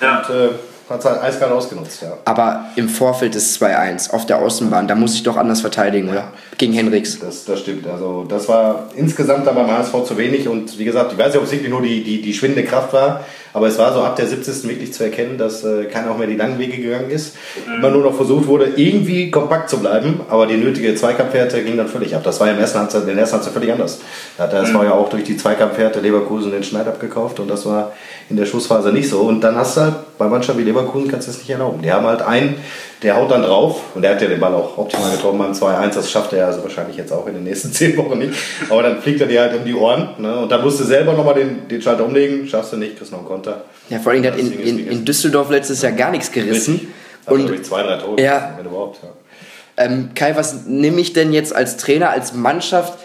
[0.00, 0.18] ja.
[0.18, 0.48] Und äh,
[0.88, 2.18] hat es halt eiskalt ausgenutzt, ja.
[2.26, 6.32] Aber im Vorfeld des 2-1 auf der Außenbahn, da muss ich doch anders verteidigen, oder?
[6.58, 7.18] Gegen Henriks.
[7.18, 7.86] Das, das stimmt.
[7.86, 10.46] Also das war insgesamt dann beim HSV zu wenig.
[10.46, 12.92] Und wie gesagt, ich weiß nicht, ob es wirklich nur die, die, die schwindende Kraft
[12.92, 13.24] war.
[13.54, 14.68] Aber es war so ab der 70.
[14.68, 17.36] wirklich zu erkennen, dass äh, keiner auch mehr die langen Wege gegangen ist.
[17.66, 17.74] Mhm.
[17.74, 20.20] Immer nur noch versucht wurde, irgendwie kompakt zu bleiben.
[20.28, 22.22] Aber die nötige Zweikampfwerte ging dann völlig ab.
[22.24, 24.00] Das war im ersten Halbzeit, in der ersten Halbzeit völlig anders.
[24.36, 24.82] Da hat der mhm.
[24.82, 27.38] ja auch durch die Zweikampfwerte Leverkusen den Schneid abgekauft.
[27.38, 27.92] Und das war
[28.28, 29.20] in der Schussphase nicht so.
[29.20, 31.80] Und dann hast du halt bei Mannschaften wie Leverkusen kannst du es nicht erlauben.
[31.80, 32.56] Die haben halt einen,
[33.04, 35.94] der haut dann drauf und der hat ja den Ball auch optimal getroffen beim 2-1.
[35.94, 38.32] Das schafft er also wahrscheinlich jetzt auch in den nächsten zehn Wochen nicht.
[38.70, 40.08] Aber dann fliegt er dir halt um die Ohren.
[40.18, 40.38] Ne?
[40.38, 42.48] Und dann musst du selber nochmal den, den Schalter umlegen.
[42.48, 43.64] Schaffst du nicht, kriegst noch einen Konter.
[43.90, 46.92] Ja, vor allem, der hat in, in, in, Düsseldorf letztes Jahr gar nichts gerissen.
[47.26, 48.98] Also und zwei, drei Tore, ja, wenn überhaupt.
[49.02, 49.84] Ja.
[49.84, 52.98] Ähm, Kai, was nehme ich denn jetzt als Trainer, als Mannschaft,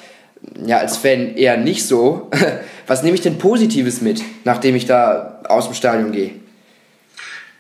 [0.66, 2.30] ja, als Fan eher nicht so,
[2.88, 6.32] was nehme ich denn Positives mit, nachdem ich da aus dem Stadion gehe?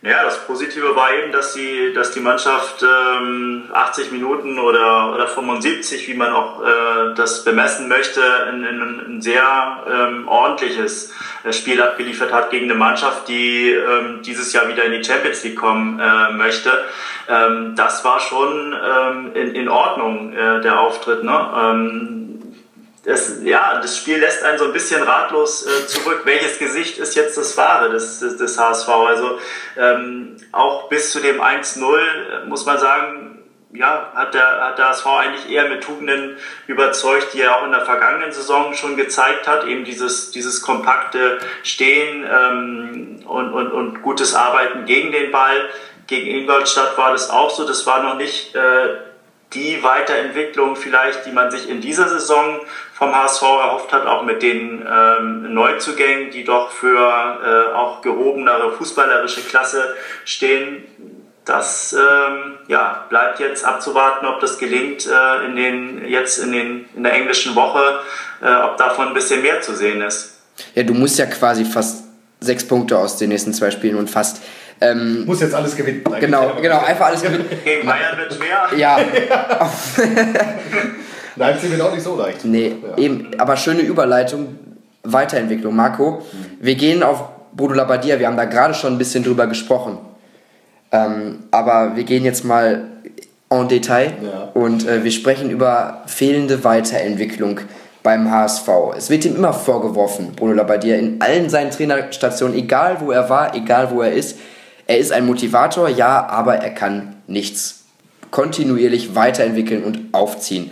[0.01, 5.27] Ja, das Positive war eben, dass die, dass die Mannschaft ähm, 80 Minuten oder, oder
[5.27, 11.81] 75, wie man auch äh, das bemessen möchte, ein, ein, sehr ähm, ordentliches äh, Spiel
[11.81, 15.99] abgeliefert hat gegen eine Mannschaft, die ähm, dieses Jahr wieder in die Champions League kommen
[15.99, 16.85] äh, möchte.
[17.27, 21.25] Ähm, das war schon ähm, in, in Ordnung, äh, der Auftritt.
[21.25, 21.49] Ne?
[21.57, 22.18] Ähm,
[23.09, 26.21] das, ja, das Spiel lässt einen so ein bisschen ratlos äh, zurück.
[26.25, 28.87] Welches Gesicht ist jetzt das wahre des, des, des HSV?
[28.87, 29.39] Also
[29.77, 33.39] ähm, auch bis zu dem 1-0 äh, muss man sagen,
[33.73, 37.71] ja, hat der, hat der HSV eigentlich eher mit Tugenden überzeugt, die er auch in
[37.71, 39.65] der vergangenen Saison schon gezeigt hat.
[39.65, 45.67] Eben dieses, dieses kompakte Stehen ähm, und, und, und gutes Arbeiten gegen den Ball.
[46.05, 47.65] Gegen Ingolstadt war das auch so.
[47.65, 48.97] Das war noch nicht äh,
[49.53, 52.59] die Weiterentwicklung vielleicht, die man sich in dieser Saison
[52.99, 58.73] vom HSV erhofft hat, auch mit den ähm, Neuzugängen, die doch für äh, auch gehobenere
[58.73, 60.83] fußballerische Klasse stehen.
[61.45, 66.85] Das ähm, ja, bleibt jetzt abzuwarten, ob das gelingt äh, in den, jetzt in, den,
[66.93, 68.01] in der englischen Woche,
[68.41, 70.35] äh, ob davon ein bisschen mehr zu sehen ist.
[70.75, 72.03] Ja, du musst ja quasi fast
[72.41, 74.41] sechs Punkte aus den nächsten zwei Spielen und fast
[74.81, 76.03] ähm, Muss jetzt alles gewinnen.
[76.19, 77.49] Genau, genau, einfach alles gewinnen.
[77.63, 78.77] Gegen Bayern wird schwer.
[78.77, 78.99] Ja.
[81.39, 82.43] Leipzig wird auch nicht so leicht.
[82.43, 82.97] Nee, ja.
[82.97, 84.59] eben, aber schöne Überleitung,
[85.03, 85.75] Weiterentwicklung.
[85.75, 86.45] Marco, mhm.
[86.59, 87.23] wir gehen auf
[87.53, 89.97] Bodo Labbadia, wir haben da gerade schon ein bisschen drüber gesprochen.
[90.91, 92.89] Ähm, aber wir gehen jetzt mal
[93.49, 94.13] en Detail.
[94.21, 94.49] Ja.
[94.53, 97.61] Und äh, wir sprechen über fehlende Weiterentwicklung
[98.03, 98.67] beim HSV.
[98.97, 103.55] Es wird ihm immer vorgeworfen, Bruno Labbadia, in allen seinen Trainerstationen, egal wo er war,
[103.55, 104.37] egal wo er ist.
[104.87, 107.83] Er ist ein Motivator, ja, aber er kann nichts
[108.31, 110.71] kontinuierlich weiterentwickeln und aufziehen.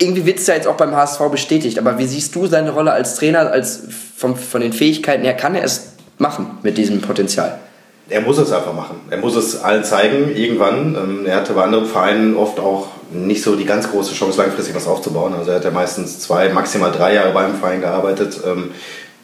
[0.00, 2.92] Irgendwie wird es ja jetzt auch beim HSV bestätigt, aber wie siehst du seine Rolle
[2.92, 3.82] als Trainer, als
[4.16, 7.58] von, von den Fähigkeiten her, kann er es machen mit diesem Potenzial?
[8.10, 9.00] Er muss es einfach machen.
[9.10, 10.94] Er muss es allen zeigen, irgendwann.
[10.94, 14.74] Ähm, er hatte bei anderen Vereinen oft auch nicht so die ganz große Chance, langfristig
[14.74, 15.34] was aufzubauen.
[15.34, 18.40] Also er hat ja meistens zwei, maximal drei Jahre beim Verein gearbeitet.
[18.46, 18.70] Ähm,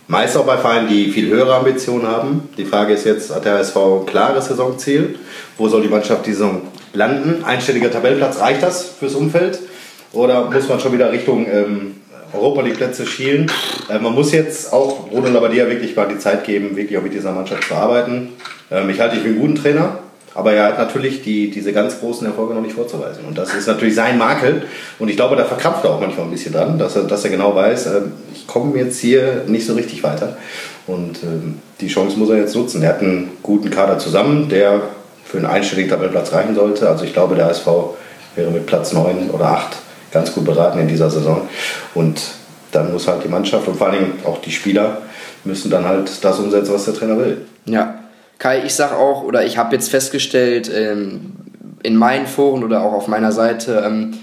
[0.06, 2.50] meist auch bei Vereinen, die viel höhere Ambitionen haben.
[2.58, 5.18] Die Frage ist jetzt, hat der HSV ein klares Saisonziel?
[5.56, 6.60] Wo soll die Mannschaft die Saison
[6.92, 7.42] landen?
[7.44, 9.60] Einstelliger Tabellenplatz, reicht das fürs Umfeld?
[10.14, 11.96] Oder muss man schon wieder Richtung ähm,
[12.32, 13.50] Europa League Plätze schielen?
[13.88, 17.12] Äh, man muss jetzt auch Bruno Labbadia wirklich mal die Zeit geben, wirklich auch mit
[17.12, 18.28] dieser Mannschaft zu arbeiten.
[18.70, 19.98] Ähm, ich halte ihn für einen guten Trainer.
[20.36, 23.24] Aber er hat natürlich die, diese ganz großen Erfolge noch nicht vorzuweisen.
[23.24, 24.64] Und das ist natürlich sein Makel.
[24.98, 27.30] Und ich glaube, da verkrampft er auch manchmal ein bisschen dran, dass er, dass er
[27.30, 28.00] genau weiß, äh,
[28.34, 30.36] ich komme jetzt hier nicht so richtig weiter.
[30.86, 32.82] Und ähm, die Chance muss er jetzt nutzen.
[32.82, 34.82] Er hat einen guten Kader zusammen, der
[35.24, 36.88] für einen einstelligen Tabellenplatz reichen sollte.
[36.88, 37.96] Also ich glaube, der SV
[38.34, 39.83] wäre mit Platz 9 oder 8
[40.14, 41.46] ganz gut beraten in dieser Saison.
[41.94, 42.22] Und
[42.72, 45.02] dann muss halt die Mannschaft und vor allen Dingen auch die Spieler
[45.44, 47.44] müssen dann halt das umsetzen, was der Trainer will.
[47.66, 47.94] Ja,
[48.38, 51.32] Kai, ich sag auch, oder ich habe jetzt festgestellt, ähm,
[51.82, 54.14] in meinen Foren oder auch auf meiner Seite, ähm,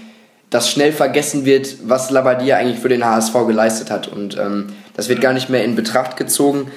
[0.50, 4.08] dass schnell vergessen wird, was Labadia eigentlich für den HSV geleistet hat.
[4.08, 6.70] Und ähm, das wird gar nicht mehr in Betracht gezogen.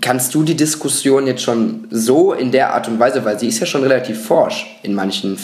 [0.00, 3.60] Kannst du die Diskussion jetzt schon so in der Art und Weise, weil sie ist
[3.60, 5.36] ja schon relativ forsch in manchen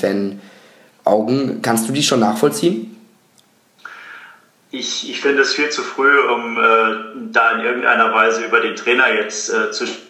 [1.08, 2.94] Fan-Augen, kannst du die schon nachvollziehen?
[4.70, 6.60] Ich, ich finde es viel zu früh, um äh,
[7.32, 10.07] da in irgendeiner Weise über den Trainer jetzt äh, zu sprechen.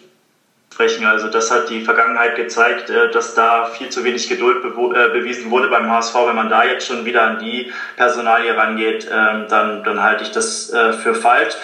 [0.79, 5.51] Also das hat die Vergangenheit gezeigt, äh, dass da viel zu wenig Geduld äh, bewiesen
[5.51, 6.15] wurde beim HSV.
[6.27, 10.31] Wenn man da jetzt schon wieder an die Personalie rangeht, ähm, dann, dann halte ich
[10.31, 11.55] das äh, für falsch.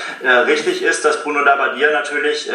[0.48, 2.50] Richtig ist, dass Bruno Labbadia natürlich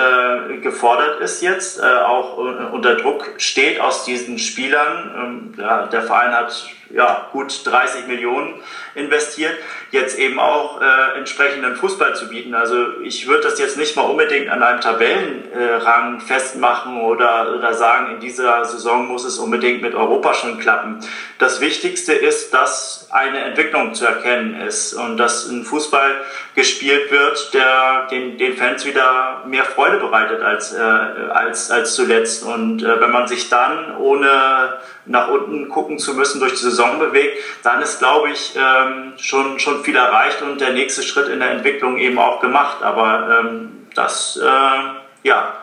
[0.63, 5.55] gefordert ist jetzt, auch unter Druck steht aus diesen Spielern.
[5.57, 8.55] Ähm, der Verein hat ja, gut 30 Millionen
[8.95, 9.55] investiert,
[9.91, 12.55] jetzt eben auch äh, entsprechenden Fußball zu bieten.
[12.55, 17.75] Also ich würde das jetzt nicht mal unbedingt an einem Tabellenrang äh, festmachen oder, oder
[17.75, 21.01] sagen, in dieser Saison muss es unbedingt mit Europa schon klappen.
[21.39, 26.25] Das Wichtigste ist, dass eine Entwicklung zu erkennen ist und dass ein Fußball
[26.55, 32.45] gespielt wird, der den, den Fans wieder mehr Freude bereitet als, äh, als, als zuletzt.
[32.45, 36.80] Und äh, wenn man sich dann ohne nach unten gucken zu müssen durch die Saison
[36.99, 41.41] bewegt, dann ist, glaube ich, ähm, schon, schon viel erreicht und der nächste Schritt in
[41.41, 42.83] der Entwicklung eben auch gemacht.
[42.83, 45.55] Aber ähm, das, äh, ja,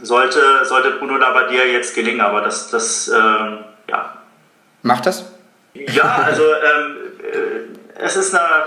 [0.00, 4.14] sollte, sollte Bruno Labbadia jetzt gelingen, aber das, das äh, ja.
[4.82, 5.32] Macht das?
[5.74, 8.66] Ja, also ähm, äh, es ist eine,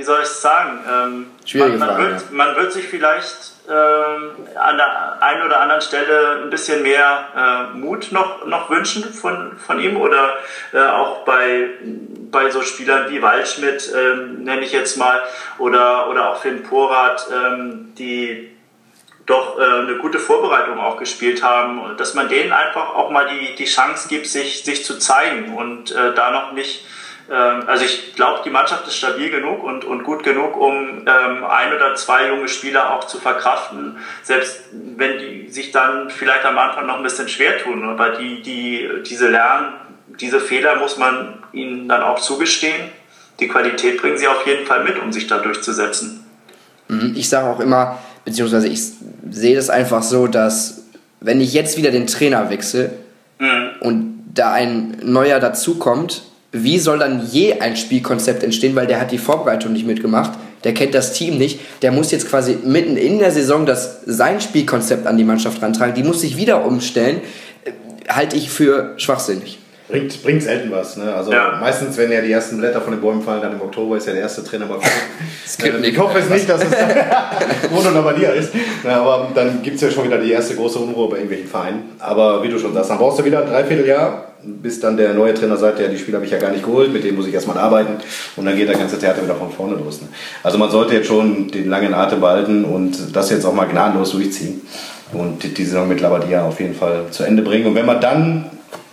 [0.00, 2.26] wie soll ich es sagen, ähm, man, man, Frage, wird, ja.
[2.30, 3.36] man wird sich vielleicht
[3.68, 9.12] ähm, an der einen oder anderen Stelle ein bisschen mehr äh, Mut noch, noch wünschen
[9.12, 10.38] von, von ihm oder
[10.72, 11.68] äh, auch bei,
[12.30, 15.20] bei so Spielern wie Waldschmidt, ähm, nenne ich jetzt mal,
[15.58, 18.56] oder, oder auch Finn Porat, ähm, die
[19.26, 23.28] doch äh, eine gute Vorbereitung auch gespielt haben und dass man denen einfach auch mal
[23.28, 26.86] die, die Chance gibt, sich, sich zu zeigen und äh, da noch nicht
[27.34, 31.72] also ich glaube, die Mannschaft ist stabil genug und, und gut genug, um ähm, ein
[31.72, 36.86] oder zwei junge Spieler auch zu verkraften, selbst wenn die sich dann vielleicht am Anfang
[36.86, 37.88] noch ein bisschen schwer tun.
[37.88, 39.74] Aber die, die, diese Lernen,
[40.20, 42.90] diese Fehler muss man ihnen dann auch zugestehen.
[43.38, 46.26] Die Qualität bringen sie auf jeden Fall mit, um sich da durchzusetzen.
[46.88, 47.14] Mhm.
[47.16, 48.80] Ich sage auch immer, beziehungsweise ich
[49.30, 50.84] sehe das einfach so, dass
[51.20, 52.90] wenn ich jetzt wieder den Trainer wechsle
[53.38, 53.70] mhm.
[53.80, 59.12] und da ein neuer dazukommt, wie soll dann je ein Spielkonzept entstehen, weil der hat
[59.12, 60.32] die Vorbereitung nicht mitgemacht,
[60.64, 64.40] der kennt das Team nicht, der muss jetzt quasi mitten in der Saison das, sein
[64.40, 67.20] Spielkonzept an die Mannschaft rantragen, die muss sich wieder umstellen,
[67.64, 67.72] äh,
[68.12, 69.58] halte ich für schwachsinnig.
[69.88, 70.96] Bringt, bringt selten was.
[70.96, 71.12] Ne?
[71.12, 71.58] Also ja.
[71.60, 74.12] meistens, wenn ja die ersten Blätter von den Bäumen fallen, dann im Oktober ist ja
[74.12, 74.78] der erste Trainer mal
[75.62, 76.70] äh, Ich hoffe es nicht, dass es
[77.68, 78.52] Bruno Labbadia ist.
[78.84, 81.96] Ja, aber dann gibt es ja schon wieder die erste große Unruhe bei irgendwelchen Vereinen.
[81.98, 85.34] Aber wie du schon sagst, dann brauchst du wieder ein Dreivierteljahr, bis dann der neue
[85.34, 87.34] Trainer sagt, ja, die Spieler habe ich ja gar nicht geholt, mit denen muss ich
[87.34, 87.94] erstmal arbeiten.
[88.36, 90.00] Und dann geht der ganze Theater wieder von vorne los.
[90.00, 90.08] Ne?
[90.42, 94.12] Also man sollte jetzt schon den langen Atem behalten und das jetzt auch mal gnadenlos
[94.12, 94.62] durchziehen.
[95.12, 97.66] Und die Saison mit Labadia auf jeden Fall zu Ende bringen.
[97.66, 98.46] Und wenn man dann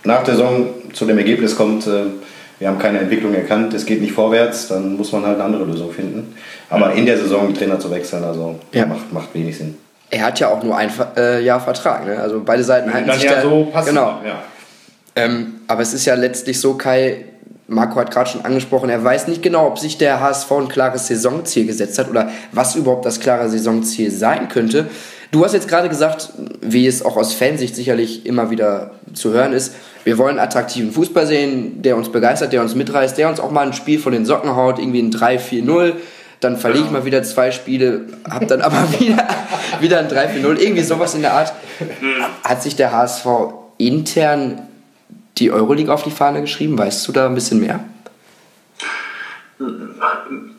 [0.04, 2.04] nach der Saison zu dem Ergebnis kommt, äh,
[2.58, 5.64] wir haben keine Entwicklung erkannt, es geht nicht vorwärts, dann muss man halt eine andere
[5.64, 6.34] Lösung finden.
[6.70, 8.86] Aber in der Saison den Trainer zu wechseln, also ja.
[8.86, 9.76] macht, macht wenig Sinn.
[10.10, 12.18] Er hat ja auch nur ein äh, Jahr Vertrag, ne?
[12.18, 13.90] also beide Seiten halten sich ja da, so passen.
[13.90, 14.20] Genau.
[14.24, 14.42] Ja.
[15.16, 17.24] Ähm, aber es ist ja letztlich so, Kai,
[17.66, 21.06] Marco hat gerade schon angesprochen, er weiß nicht genau, ob sich der HSV ein klares
[21.06, 24.86] Saisonziel gesetzt hat oder was überhaupt das klare Saisonziel sein könnte.
[25.30, 26.30] Du hast jetzt gerade gesagt,
[26.62, 31.26] wie es auch aus Fansicht sicherlich immer wieder zu hören ist, wir wollen attraktiven Fußball
[31.26, 34.24] sehen, der uns begeistert, der uns mitreißt, der uns auch mal ein Spiel von den
[34.24, 35.92] Socken haut, irgendwie ein 3-4-0.
[36.40, 39.28] Dann verliere ich mal wieder zwei Spiele, hab dann aber wieder,
[39.80, 41.52] wieder ein 3-4-0, irgendwie sowas in der Art.
[42.42, 43.26] Hat sich der HSV
[43.76, 44.62] intern
[45.40, 46.78] die Euroleague auf die Fahne geschrieben?
[46.78, 47.80] Weißt du da ein bisschen mehr?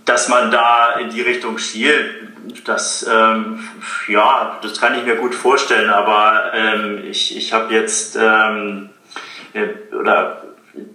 [0.05, 2.29] Dass man da in die Richtung schielt,
[2.65, 3.59] das, ähm,
[4.07, 8.89] ja, das kann ich mir gut vorstellen, aber ähm, ich, ich habe jetzt ähm,
[9.53, 10.43] äh, oder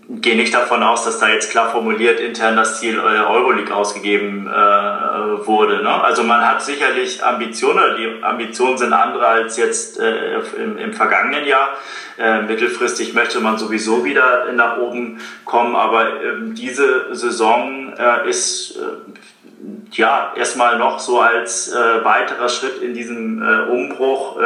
[0.08, 4.46] gehe nicht davon aus, dass da jetzt klar formuliert intern das Ziel äh, Euroleague ausgegeben
[4.46, 5.82] äh, wurde.
[5.82, 6.04] Ne?
[6.04, 11.46] Also man hat sicherlich Ambitionen, die Ambitionen sind andere als jetzt äh, im, im, vergangenen
[11.46, 11.70] Jahr.
[12.18, 18.78] Äh, mittelfristig möchte man sowieso wieder nach oben kommen, aber ähm, diese Saison äh, ist
[19.92, 24.36] ja erstmal noch so als weiterer Schritt in diesem Umbruch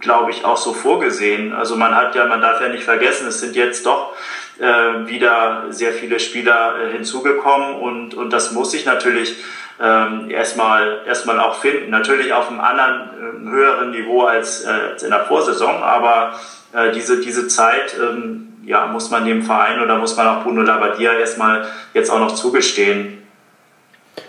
[0.00, 1.52] glaube ich, auch so vorgesehen.
[1.52, 4.14] Also man hat ja, man darf ja nicht vergessen, es sind jetzt doch
[4.60, 9.36] äh, wieder sehr viele Spieler äh, hinzugekommen und, und das muss sich natürlich
[9.80, 11.90] ähm, erstmal, erstmal auch finden.
[11.90, 16.34] Natürlich auf einem anderen, äh, höheren Niveau als, äh, als in der Vorsaison, aber
[16.72, 20.62] äh, diese, diese Zeit, ähm, ja, muss man dem Verein oder muss man auch Bruno
[20.62, 23.22] Labbadia erstmal jetzt auch noch zugestehen.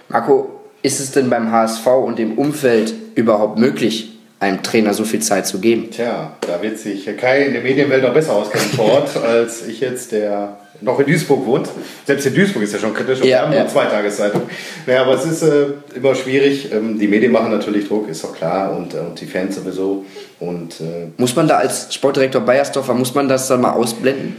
[0.08, 4.11] Marco, ist es denn beim HSV und dem Umfeld überhaupt möglich,
[4.42, 5.92] einem Trainer so viel Zeit zu geben.
[5.92, 9.80] Tja, da wird sich Kai in der Medienwelt noch besser auskennen vor Ort, als ich
[9.80, 11.70] jetzt, der noch in Duisburg wohnt.
[12.08, 13.60] Selbst in Duisburg ist ja schon kritisch und ja, wir haben ja.
[13.60, 14.42] nur zwei Tageszeitung.
[14.88, 16.72] Naja, aber es ist äh, immer schwierig.
[16.74, 20.06] Ähm, die Medien machen natürlich Druck, ist doch klar, und, äh, und die Fans sowieso.
[20.40, 24.38] Und, äh, muss man da als Sportdirektor Bayersdorfer, muss man das dann mal ausblenden?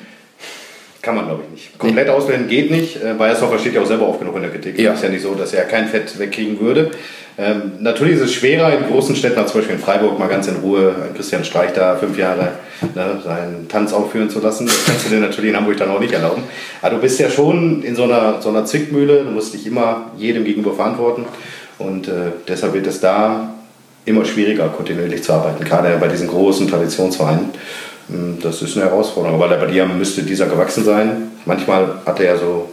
[1.01, 1.79] Kann man, glaube ich, nicht.
[1.79, 2.13] Komplett nee.
[2.13, 2.97] ausblenden geht nicht.
[3.03, 4.79] Äh, Bayersdorfer steht ja auch selber oft genug in der Kritik.
[4.81, 4.95] Ja.
[4.95, 6.91] Ist ja nicht so, dass er kein Fett wegkriegen würde.
[7.39, 10.49] Ähm, natürlich ist es schwerer in großen Städten, als zum Beispiel in Freiburg, mal ganz
[10.49, 12.53] in Ruhe Christian Streich da fünf Jahre
[12.95, 14.67] ne, seinen Tanz aufführen zu lassen.
[14.67, 16.43] Das kannst du dir natürlich in Hamburg dann auch nicht erlauben.
[16.83, 20.11] Aber du bist ja schon in so einer, so einer Zwickmühle, du musst dich immer
[20.19, 21.25] jedem gegenüber verantworten.
[21.79, 23.55] Und äh, deshalb wird es da
[24.05, 27.51] immer schwieriger, kontinuierlich zu arbeiten, gerade bei diesen großen Traditionsvereinen.
[28.09, 31.31] Hm, das ist eine Herausforderung, weil bei dir müsste dieser gewachsen sein.
[31.47, 32.69] Manchmal hat er ja so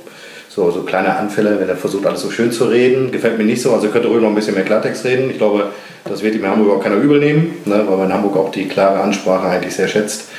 [0.50, 3.12] so, so kleine Anfälle, wenn er versucht, alles so schön zu reden.
[3.12, 3.72] Gefällt mir nicht so.
[3.72, 5.30] Also könnte ruhig noch ein bisschen mehr Klartext reden.
[5.30, 5.68] Ich glaube,
[6.06, 8.52] das wird ihm in Hamburg auch keiner übel nehmen, ne, weil man in Hamburg auch
[8.52, 10.30] die klare Ansprache eigentlich sehr schätzt.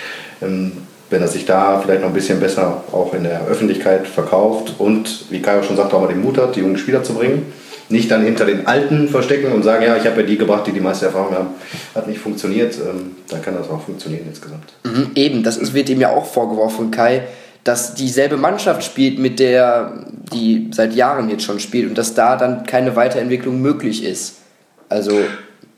[0.42, 0.72] Ähm,
[1.10, 5.26] wenn er sich da vielleicht noch ein bisschen besser auch in der Öffentlichkeit verkauft und,
[5.30, 7.52] wie Kai auch schon sagte, auch mal den Mut hat, die jungen Spieler zu bringen.
[7.88, 10.72] Nicht dann hinter den Alten verstecken und sagen, ja, ich habe ja die gebracht, die
[10.72, 11.48] die meiste Erfahrung haben.
[11.94, 12.76] Hat nicht funktioniert.
[12.76, 14.72] Ähm, dann kann das auch funktionieren insgesamt.
[14.84, 17.22] Mhm, eben, das ist, wird ihm ja auch vorgeworfen, Kai
[17.64, 22.36] dass dieselbe Mannschaft spielt, mit der die seit Jahren jetzt schon spielt und dass da
[22.36, 24.42] dann keine Weiterentwicklung möglich ist.
[24.88, 25.20] Also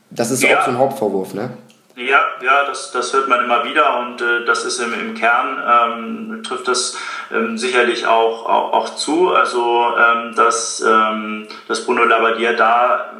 [0.09, 0.59] das ist ja.
[0.59, 1.51] auch so ein Hauptvorwurf, ne?
[1.95, 5.61] Ja, ja, das, das hört man immer wieder und äh, das ist im, im Kern,
[5.69, 6.97] ähm, trifft das
[7.31, 9.29] ähm, sicherlich auch, auch, auch, zu.
[9.29, 13.13] Also, ähm, dass, ähm, dass Bruno Labbadia da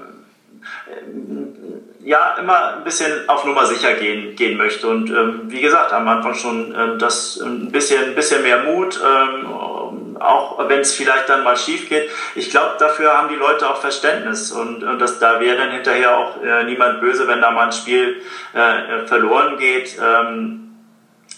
[2.03, 4.87] ja immer ein bisschen auf Nummer sicher gehen, gehen möchte.
[4.87, 8.99] Und ähm, wie gesagt, am Anfang schon ähm, das ein bisschen, ein bisschen mehr Mut,
[9.03, 12.09] ähm, auch wenn es vielleicht dann mal schief geht.
[12.35, 16.17] Ich glaube, dafür haben die Leute auch Verständnis und, und das, da wäre dann hinterher
[16.17, 18.21] auch äh, niemand böse, wenn da mal ein Spiel
[18.53, 19.97] äh, verloren geht.
[20.01, 20.62] Ähm,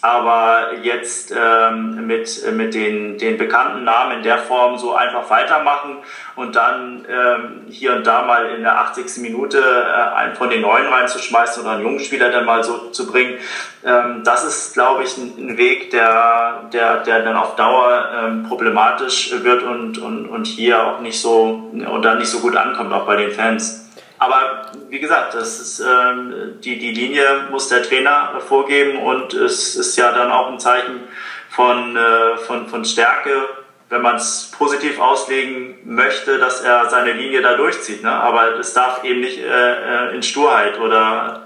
[0.06, 5.98] aber jetzt ähm, mit, mit den, den bekannten Namen in der Form so einfach weitermachen
[6.36, 9.22] und dann ähm, hier und da mal in der 80.
[9.22, 13.08] Minute äh, einen von den Neuen reinzuschmeißen oder einen jungen Spieler dann mal so zu
[13.08, 13.40] bringen,
[13.84, 18.44] ähm, das ist, glaube ich, ein, ein, Weg, der, der, der dann auf Dauer ähm,
[18.48, 23.06] problematisch wird und, und, und hier auch nicht so dann nicht so gut ankommt, auch
[23.06, 23.85] bei den Fans.
[24.18, 29.76] Aber wie gesagt, das ist, ähm, die, die Linie muss der Trainer vorgeben und es
[29.76, 31.02] ist ja dann auch ein Zeichen
[31.50, 33.50] von, äh, von, von Stärke,
[33.90, 38.04] wenn man es positiv auslegen möchte, dass er seine Linie da durchzieht.
[38.04, 38.12] Ne?
[38.12, 41.44] Aber es darf eben nicht äh, äh in Sturheit oder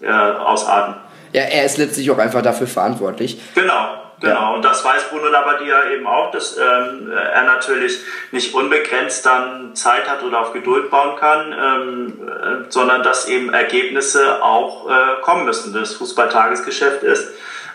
[0.00, 0.94] äh, ausarten.
[1.32, 3.40] Ja, er ist letztlich auch einfach dafür verantwortlich.
[3.54, 4.03] Genau.
[4.24, 4.54] Genau, ja.
[4.54, 7.98] und das weiß Bruno Labbadia eben auch, dass ähm, er natürlich
[8.32, 13.52] nicht unbegrenzt dann Zeit hat oder auf Geduld bauen kann, ähm, äh, sondern dass eben
[13.52, 15.72] Ergebnisse auch äh, kommen müssen.
[15.72, 17.28] Das Fußballtagesgeschäft ist,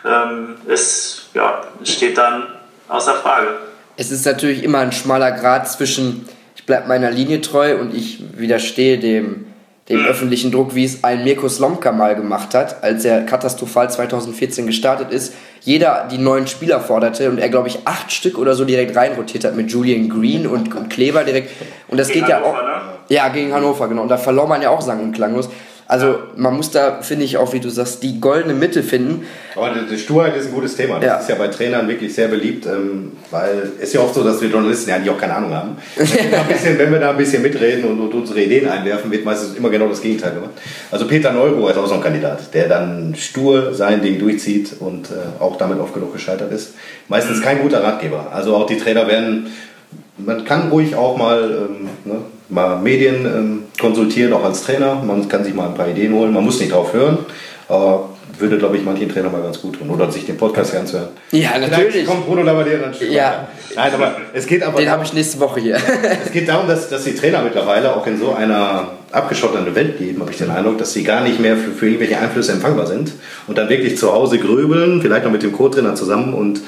[0.04, 2.46] ähm, es ja, steht dann
[2.88, 3.48] außer Frage.
[3.96, 8.22] Es ist natürlich immer ein schmaler Grad zwischen, ich bleibe meiner Linie treu und ich
[8.36, 9.46] widerstehe dem
[9.90, 14.66] dem öffentlichen Druck, wie es ein Mirko Slomka mal gemacht hat, als er katastrophal 2014
[14.66, 15.34] gestartet ist.
[15.60, 19.44] Jeder die neuen Spieler forderte und er, glaube ich, acht Stück oder so direkt reinrotiert
[19.44, 21.50] hat mit Julian Green und, und Kleber direkt.
[21.88, 22.64] Und das gegen geht Hannover, ja auch.
[22.64, 22.92] Ne?
[23.08, 24.02] Ja, gegen Hannover, genau.
[24.02, 25.48] Und da verlor man ja auch sang- und klanglos.
[25.90, 29.26] Also man muss da, finde ich auch, wie du sagst, die goldene Mitte finden.
[29.56, 31.00] Aber die, Sturheit ist ein gutes Thema.
[31.00, 31.16] Das ja.
[31.16, 34.40] ist ja bei Trainern wirklich sehr beliebt, ähm, weil es ist ja oft so, dass
[34.40, 35.76] wir Journalisten ja eigentlich auch keine Ahnung haben.
[35.96, 39.24] Wenn wir, bisschen, wenn wir da ein bisschen mitreden und, und, unsere Ideen einwerfen, wird
[39.24, 40.52] meistens immer genau das Gegenteil gemacht.
[40.92, 45.10] Also Peter Neuro ist auch so ein Kandidat, der dann stur sein Ding durchzieht und
[45.10, 46.74] äh, auch damit oft genug gescheitert ist.
[47.08, 48.30] Meistens kein guter Ratgeber.
[48.32, 49.48] Also auch die Trainer werden,
[50.18, 52.20] man kann ruhig auch mal ähm, ne,
[52.50, 54.96] mal Medien ähm, konsultieren, auch als Trainer.
[54.96, 56.32] Man kann sich mal ein paar Ideen holen.
[56.32, 57.18] Man muss nicht drauf hören,
[57.68, 59.90] aber würde, glaube ich, manchen Trainer mal ganz gut tun.
[59.90, 61.08] Oder sich den Podcast ganz hören.
[61.30, 61.92] Ja, natürlich.
[61.92, 63.10] Vielleicht kommt Bruno Labbadia dann schon.
[63.10, 63.48] Ja.
[63.74, 64.80] Nein, aber es geht aber.
[64.80, 65.76] Den habe ich nächste Woche hier.
[66.24, 70.20] es geht darum, dass, dass die Trainer mittlerweile auch in so einer abgeschotteten Welt leben,
[70.20, 73.12] habe ich den Eindruck, dass sie gar nicht mehr für, für irgendwelche Einflüsse empfangbar sind
[73.48, 76.60] und dann wirklich zu Hause grübeln, vielleicht noch mit dem Co-Trainer zusammen und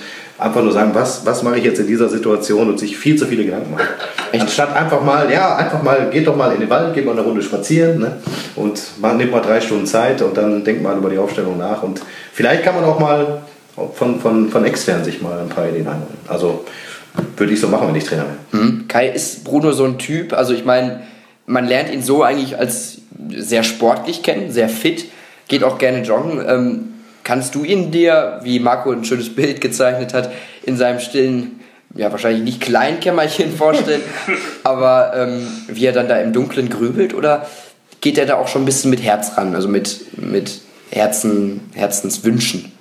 [0.42, 3.26] einfach nur sagen, was, was mache ich jetzt in dieser Situation und sich viel zu
[3.26, 3.86] viele Gedanken machen.
[4.32, 4.42] Echt?
[4.42, 7.22] Anstatt einfach mal, ja, einfach mal, geht doch mal in den Wald, geht mal eine
[7.22, 8.18] Runde spazieren ne?
[8.56, 11.82] und man nimmt mal drei Stunden Zeit und dann denkt mal über die Aufstellung nach
[11.82, 12.00] und
[12.32, 13.42] vielleicht kann man auch mal
[13.94, 16.18] von, von, von extern sich mal ein paar Ideen einholen.
[16.28, 16.64] Also
[17.36, 18.64] würde ich so machen, wenn ich Trainer wäre.
[18.64, 18.88] Mhm.
[18.88, 21.00] Kai, ist Bruno so ein Typ, also ich meine,
[21.46, 25.06] man lernt ihn so eigentlich als sehr sportlich kennen, sehr fit,
[25.48, 26.42] geht auch gerne joggen.
[26.46, 26.91] Ähm,
[27.24, 30.30] Kannst du ihn dir, wie Marco ein schönes Bild gezeichnet hat,
[30.64, 31.60] in seinem stillen,
[31.94, 34.02] ja wahrscheinlich nicht Kleinkämmerchen vorstellen,
[34.64, 37.46] aber ähm, wie er dann da im Dunkeln grübelt oder
[38.00, 40.60] geht er da auch schon ein bisschen mit Herz ran, also mit, mit
[40.90, 42.71] Herzen, Herzenswünschen?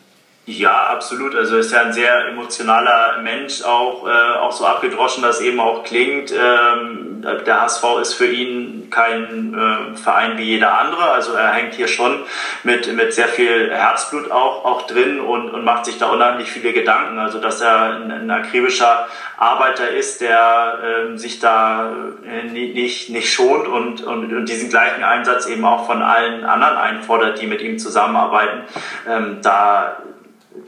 [0.48, 1.36] Ja, absolut.
[1.36, 5.84] Also ist ja ein sehr emotionaler Mensch, auch, äh, auch so abgedroschen, das eben auch
[5.84, 6.32] klingt.
[6.32, 11.04] Ähm, der HSV ist für ihn kein äh, Verein wie jeder andere.
[11.04, 12.24] Also er hängt hier schon
[12.64, 16.74] mit, mit sehr viel Herzblut auch, auch drin und, und macht sich da unheimlich viele
[16.74, 17.20] Gedanken.
[17.20, 20.80] Also dass er ein, ein akribischer Arbeiter ist, der
[21.14, 21.92] äh, sich da
[22.26, 26.78] äh, nicht, nicht schont und, und, und diesen gleichen Einsatz eben auch von allen anderen
[26.78, 28.62] einfordert, die mit ihm zusammenarbeiten.
[29.08, 29.98] Ähm, da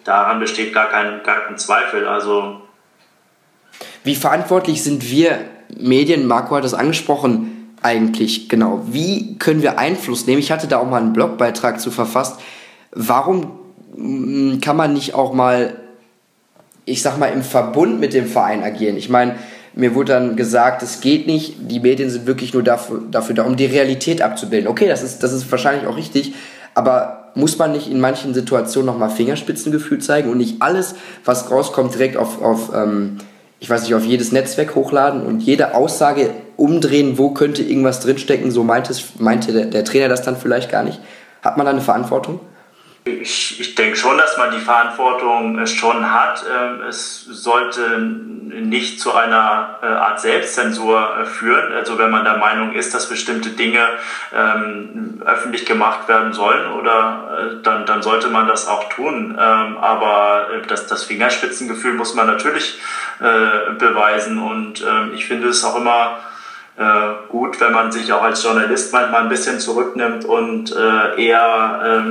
[0.04, 2.08] daran besteht gar kein, gar kein Zweifel.
[2.08, 2.62] Also
[4.04, 5.40] wie verantwortlich sind wir
[5.78, 8.84] Medien, Marco hat das angesprochen, eigentlich genau?
[8.88, 10.40] Wie können wir Einfluss nehmen?
[10.40, 12.40] Ich hatte da auch mal einen Blogbeitrag zu verfasst.
[12.92, 13.60] Warum
[13.96, 15.78] mm, kann man nicht auch mal,
[16.86, 18.98] ich sag mal, im Verbund mit dem Verein agieren?
[18.98, 19.36] Ich meine,
[19.76, 23.44] mir wurde dann gesagt, es geht nicht, die Medien sind wirklich nur dafür, dafür da,
[23.44, 24.68] um die Realität abzubilden.
[24.68, 26.34] Okay, das ist, das ist wahrscheinlich auch richtig,
[26.76, 31.94] aber muss man nicht in manchen Situationen nochmal Fingerspitzengefühl zeigen und nicht alles, was rauskommt,
[31.94, 33.18] direkt auf, auf ähm,
[33.60, 38.52] ich weiß nicht, auf jedes Netzwerk hochladen und jede Aussage umdrehen, wo könnte irgendwas drinstecken,
[38.52, 41.00] so meinte, es, meinte der, der Trainer das dann vielleicht gar nicht.
[41.42, 42.40] Hat man da eine Verantwortung?
[43.06, 46.45] Ich, ich denke schon, dass man die Verantwortung äh, schon hat.
[46.49, 51.74] Ähm, es sollte nicht zu einer äh, Art Selbstzensur äh, führen.
[51.74, 53.86] Also wenn man der Meinung ist, dass bestimmte Dinge
[54.34, 59.38] ähm, öffentlich gemacht werden sollen, oder dann, dann sollte man das auch tun.
[59.38, 62.80] Ähm, aber das, das Fingerspitzengefühl muss man natürlich
[63.20, 64.38] beweisen.
[64.39, 64.84] Und
[65.14, 66.20] ich finde es auch immer
[67.30, 70.76] gut, wenn man sich auch als Journalist manchmal ein bisschen zurücknimmt und
[71.18, 72.04] eher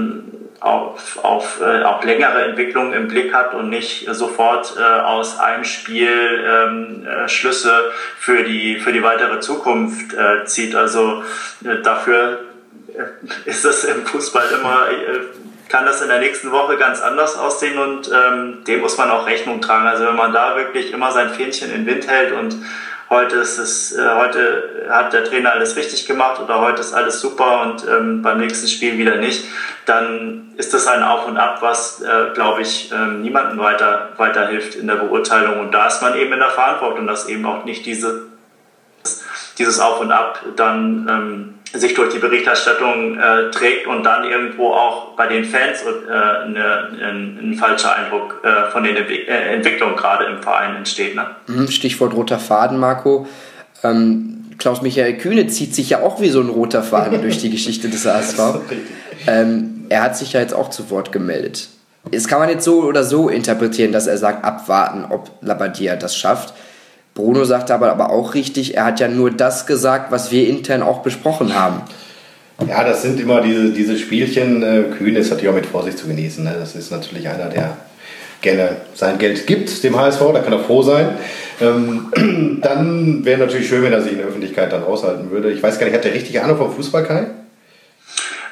[0.63, 5.65] auf, auf äh, auch längere Entwicklungen im Blick hat und nicht sofort äh, aus einem
[5.65, 10.77] Spiel ähm, äh, Schlüsse für die, für die weitere Zukunft äh, zieht.
[10.77, 11.25] Also
[11.65, 12.41] äh, dafür
[12.95, 15.21] äh, ist es im Fußball immer, äh,
[15.69, 19.27] kann das in der nächsten Woche ganz anders aussehen und ähm, dem muss man auch
[19.27, 19.89] Rechnung tragen.
[19.89, 22.55] Also wenn man da wirklich immer sein Fähnchen in den Wind hält und
[23.13, 27.21] heute ist es, äh, heute hat der Trainer alles richtig gemacht oder heute ist alles
[27.21, 29.45] super und ähm, beim nächsten Spiel wieder nicht,
[29.85, 34.75] dann ist das ein Auf und Ab, was, äh, glaube ich, ähm, niemandem weiter, weiterhilft
[34.75, 35.61] in der Beurteilung.
[35.61, 38.23] Und da ist man eben in der Verantwortung, dass eben auch nicht diese,
[39.59, 44.73] dieses Auf und Ab dann ähm, sich durch die Berichterstattung äh, trägt und dann irgendwo
[44.73, 49.97] auch bei den Fans äh, eine, ein, ein, falscher Eindruck äh, von den äh, Entwicklungen
[49.97, 51.14] gerade im Verein entsteht.
[51.14, 51.27] Ne?
[51.47, 53.27] Mhm, Stichwort roter Faden, Marco.
[53.83, 57.89] Ähm, Klaus-Michael Kühne zieht sich ja auch wie so ein roter Faden durch die Geschichte
[57.89, 58.39] des HSV.
[59.27, 61.68] Ähm, er hat sich ja jetzt auch zu Wort gemeldet.
[62.11, 66.16] Das kann man jetzt so oder so interpretieren, dass er sagt, abwarten, ob Labadia das
[66.16, 66.53] schafft.
[67.15, 70.83] Bruno sagt aber, aber auch richtig, er hat ja nur das gesagt, was wir intern
[70.83, 71.83] auch besprochen haben.
[72.67, 74.63] Ja, das sind immer diese, diese Spielchen.
[74.63, 76.45] Äh, Kühn ist natürlich auch mit Vorsicht zu genießen.
[76.45, 76.55] Ne?
[76.59, 77.77] Das ist natürlich einer, der
[78.41, 81.17] gerne sein Geld gibt dem HSV, da kann er froh sein.
[81.61, 85.51] Ähm, dann wäre natürlich schön, wenn er sich in der Öffentlichkeit dann aushalten würde.
[85.53, 87.27] Ich weiß gar nicht, hat der richtig Ahnung vom Fußball, Kai?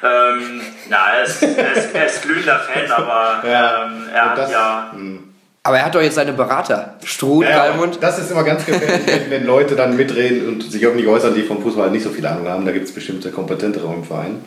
[0.03, 4.37] Ähm, na, er ist, er, ist, er ist glühender Fan, aber ja, ähm, er hat
[4.37, 4.91] das, ja.
[4.93, 5.30] Mh hm.
[5.63, 7.99] Aber er hat doch jetzt seine Berater, Struth, ja, Kalmund.
[8.01, 11.61] Das ist immer ganz gefährlich, wenn, Leute dann mitreden und sich irgendwie äußern, die vom
[11.61, 12.65] Fußball nicht so viel Ahnung haben.
[12.65, 14.41] Da gibt es bestimmte kompetentere im Verein.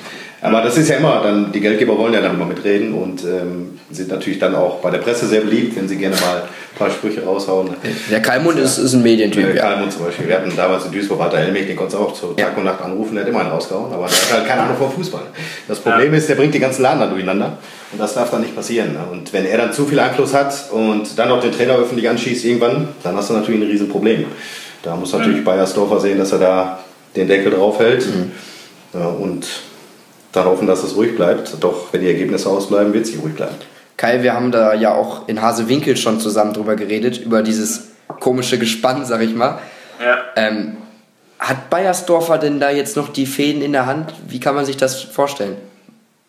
[0.45, 3.79] Aber das ist ja immer, dann die Geldgeber wollen ja dann immer mitreden und ähm,
[3.91, 6.91] sind natürlich dann auch bei der Presse sehr beliebt, wenn sie gerne mal ein paar
[6.91, 7.71] Sprüche raushauen.
[8.11, 9.47] Der Kalmund ist, ist ein Medientyp.
[9.47, 9.63] Der ja.
[9.63, 10.29] Kalmund zum Beispiel.
[10.29, 12.59] Wir hatten damals in Duisburg Walter Helmich, den konntest du auch zu Tag ja.
[12.59, 14.93] und Nacht anrufen, der hat immer einen rausgehauen, aber der hat halt keine Ahnung vom
[14.93, 15.23] Fußball.
[15.67, 16.19] Das Problem ja.
[16.19, 17.57] ist, der bringt die ganzen Laden dann durcheinander.
[17.93, 18.97] Und das darf dann nicht passieren.
[19.11, 22.45] Und wenn er dann zu viel Einfluss hat und dann noch den Trainer öffentlich anschießt
[22.45, 24.27] irgendwann, dann hast du natürlich ein Riesenproblem.
[24.83, 25.45] Da muss natürlich mhm.
[25.45, 26.79] Bayersdorfer sehen, dass er da
[27.17, 28.05] den Deckel drauf hält.
[28.07, 28.33] Mhm.
[28.93, 29.47] Ja, und
[30.35, 31.63] dann hoffen, dass es ruhig bleibt.
[31.63, 33.55] Doch wenn die Ergebnisse ausbleiben, wird sie ruhig bleiben.
[33.97, 38.59] Kai, wir haben da ja auch in Hasewinkel schon zusammen drüber geredet, über dieses komische
[38.59, 39.59] Gespann, sag ich mal.
[40.05, 40.19] Ja.
[40.37, 40.77] Ähm,
[41.39, 44.13] hat Bayersdorfer denn da jetzt noch die Fäden in der Hand?
[44.29, 45.57] Wie kann man sich das vorstellen?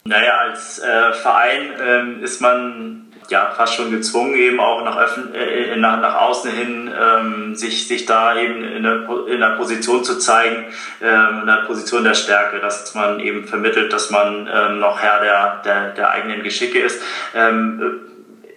[0.03, 5.33] Naja, als äh, Verein ähm, ist man ja fast schon gezwungen, eben auch nach, Öffn
[5.33, 10.03] äh, nach, nach außen hin ähm, sich, sich da eben in der, in der Position
[10.03, 10.65] zu zeigen,
[11.01, 15.21] ähm, in der Position der Stärke, dass man eben vermittelt, dass man ähm, noch Herr
[15.21, 17.01] der, der, der eigenen Geschicke ist.
[17.33, 18.01] Ähm,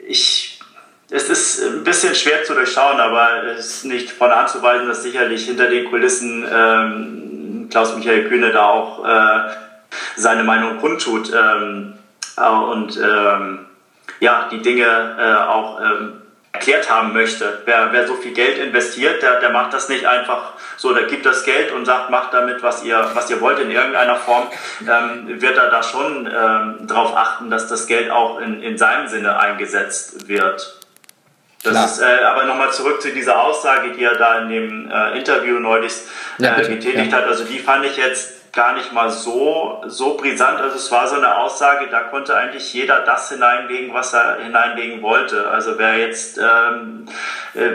[0.06, 0.58] ich
[1.10, 4.62] es ist ein bisschen schwer zu durchschauen, aber es ist nicht von der Hand zu
[4.62, 9.50] weisen, dass sicherlich hinter den Kulissen ähm, Klaus-Michael Kühne da auch äh,
[10.16, 11.94] seine Meinung kundtut ähm,
[12.36, 13.66] äh, und ähm,
[14.20, 17.62] ja, die Dinge äh, auch ähm, erklärt haben möchte.
[17.64, 21.24] Wer, wer so viel Geld investiert, der, der macht das nicht einfach so, der gibt
[21.24, 24.48] das Geld und sagt, macht damit, was ihr, was ihr wollt in irgendeiner Form,
[24.80, 29.08] ähm, wird er da schon ähm, darauf achten, dass das Geld auch in, in seinem
[29.08, 30.78] Sinne eingesetzt wird.
[31.64, 35.18] Das ist äh, aber nochmal zurück zu dieser Aussage, die er da in dem äh,
[35.18, 35.92] Interview neulich
[36.38, 37.18] äh, ja, getätigt ja.
[37.18, 37.26] hat.
[37.26, 40.61] Also die fand ich jetzt gar nicht mal so, so brisant.
[40.61, 45.03] Also es war so eine Aussage, da konnte eigentlich jeder das hineinlegen, was er hineinlegen
[45.03, 45.49] wollte.
[45.49, 47.07] Also wer jetzt ähm,
[47.55, 47.70] äh,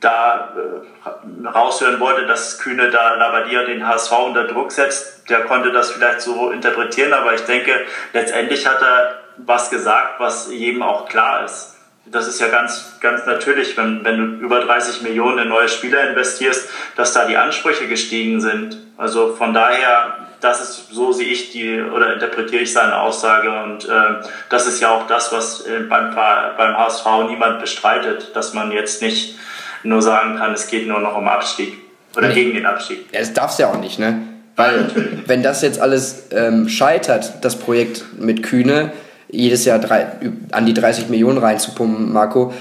[0.00, 5.72] da äh, raushören wollte, dass Kühne da Labadia den HSV unter Druck setzt, der konnte
[5.72, 7.72] das vielleicht so interpretieren, aber ich denke,
[8.12, 11.76] letztendlich hat er was gesagt, was jedem auch klar ist.
[12.06, 16.08] Das ist ja ganz, ganz natürlich, wenn, wenn du über 30 Millionen in neue Spieler
[16.08, 18.78] investierst, dass da die Ansprüche gestiegen sind.
[18.98, 23.84] Also von daher, das ist, so sehe ich die oder interpretiere ich seine Aussage und
[23.84, 28.72] äh, das ist ja auch das, was äh, beim, beim HSV niemand bestreitet, dass man
[28.72, 29.36] jetzt nicht
[29.84, 31.78] nur sagen kann, es geht nur noch um Abstieg
[32.16, 32.34] oder nee.
[32.34, 33.06] gegen den Abstieg.
[33.12, 34.20] Ja, das darf es ja auch nicht, ne?
[34.56, 34.90] Weil
[35.26, 38.90] wenn das jetzt alles ähm, scheitert, das Projekt mit Kühne,
[39.28, 40.08] jedes Jahr drei,
[40.50, 42.52] an die 30 Millionen reinzupumpen, Marco,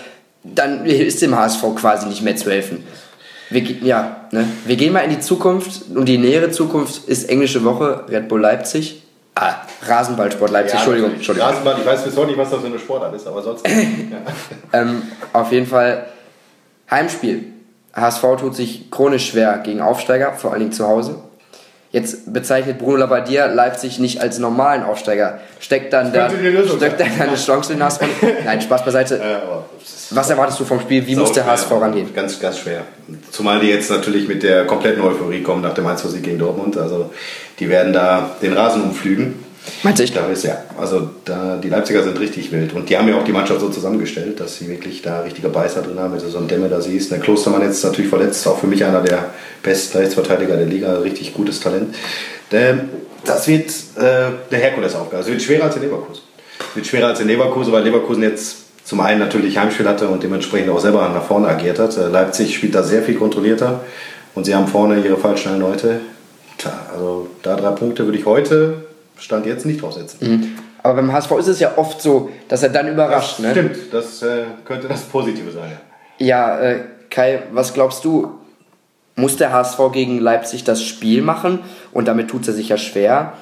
[0.43, 2.85] dann ist dem HSV quasi nicht mehr zu helfen.
[3.49, 4.47] Wir, ja, ne?
[4.65, 8.41] wir gehen mal in die Zukunft und die nähere Zukunft ist englische Woche, Red Bull
[8.41, 9.03] Leipzig.
[9.35, 11.49] Ah, Rasenballsport Leipzig, ja, Entschuldigung, Entschuldigung.
[11.49, 13.67] Rasenball, ich weiß bis heute nicht, was das für eine Sportart ist, aber sonst.
[14.73, 16.07] ähm, auf jeden Fall
[16.89, 17.53] Heimspiel.
[17.93, 21.15] HSV tut sich chronisch schwer gegen Aufsteiger, vor allen Dingen zu Hause.
[21.91, 25.39] Jetzt bezeichnet Bruno Labbadia Leipzig nicht als normalen Aufsteiger.
[25.59, 28.01] Steckt dann da, steckt dann eine Chance in den HSV?
[28.45, 29.21] Nein, Spaß beiseite.
[30.09, 31.05] Was erwartest du vom Spiel?
[31.07, 32.13] Wie muss der HSV rangehen?
[32.13, 32.81] Ganz, ganz schwer.
[33.31, 36.77] Zumal die jetzt natürlich mit der kompletten Euphorie kommen nach dem 1-Sieg gegen Dortmund.
[36.77, 37.11] Also
[37.59, 39.46] die werden da den Rasen umflügen.
[39.83, 40.03] Meinst du?
[40.03, 40.57] Ich glaube, ja.
[40.77, 42.73] Also da, die Leipziger sind richtig wild.
[42.73, 45.81] Und die haben ja auch die Mannschaft so zusammengestellt, dass sie wirklich da richtige Beißer
[45.81, 46.13] drin haben.
[46.13, 47.11] Wenn du so einen Dämme da siehst.
[47.11, 48.47] Der Klostermann jetzt natürlich verletzt.
[48.47, 49.31] Auch für mich einer der
[49.63, 50.97] besten Rechtsverteidiger der Liga.
[50.99, 51.95] Richtig gutes Talent.
[52.49, 55.23] Das wird äh, eine Herkulesaufgabe.
[55.23, 56.23] Es wird schwerer als in Leverkusen.
[56.59, 60.23] Es wird schwerer als in Leverkusen, weil Leverkusen jetzt zum einen natürlich Heimspiel hatte und
[60.23, 61.97] dementsprechend auch selber nach vorne agiert hat.
[61.97, 63.81] Äh, Leipzig spielt da sehr viel kontrollierter
[64.33, 65.99] und sie haben vorne ihre fallschnellen Leute.
[66.91, 68.86] Also da drei Punkte würde ich heute
[69.19, 70.19] Stand jetzt nicht draufsetzen.
[70.21, 70.57] Mhm.
[70.83, 73.39] Aber beim HSV ist es ja oft so, dass er dann überrascht.
[73.39, 73.51] Das ne?
[73.51, 75.77] stimmt, das äh, könnte das Positive sein.
[76.17, 78.39] Ja, äh, Kai, was glaubst du?
[79.15, 81.59] Muss der HSV gegen Leipzig das Spiel machen
[81.91, 83.33] und damit tut er sich ja schwer?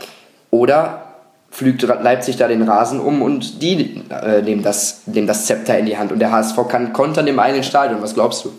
[0.50, 1.04] Oder
[1.52, 5.86] pflügt Leipzig da den Rasen um und die äh, nehmen, das, nehmen das Zepter in
[5.86, 8.02] die Hand und der HSV kann kontern im eigenen Stadion?
[8.02, 8.54] Was glaubst du?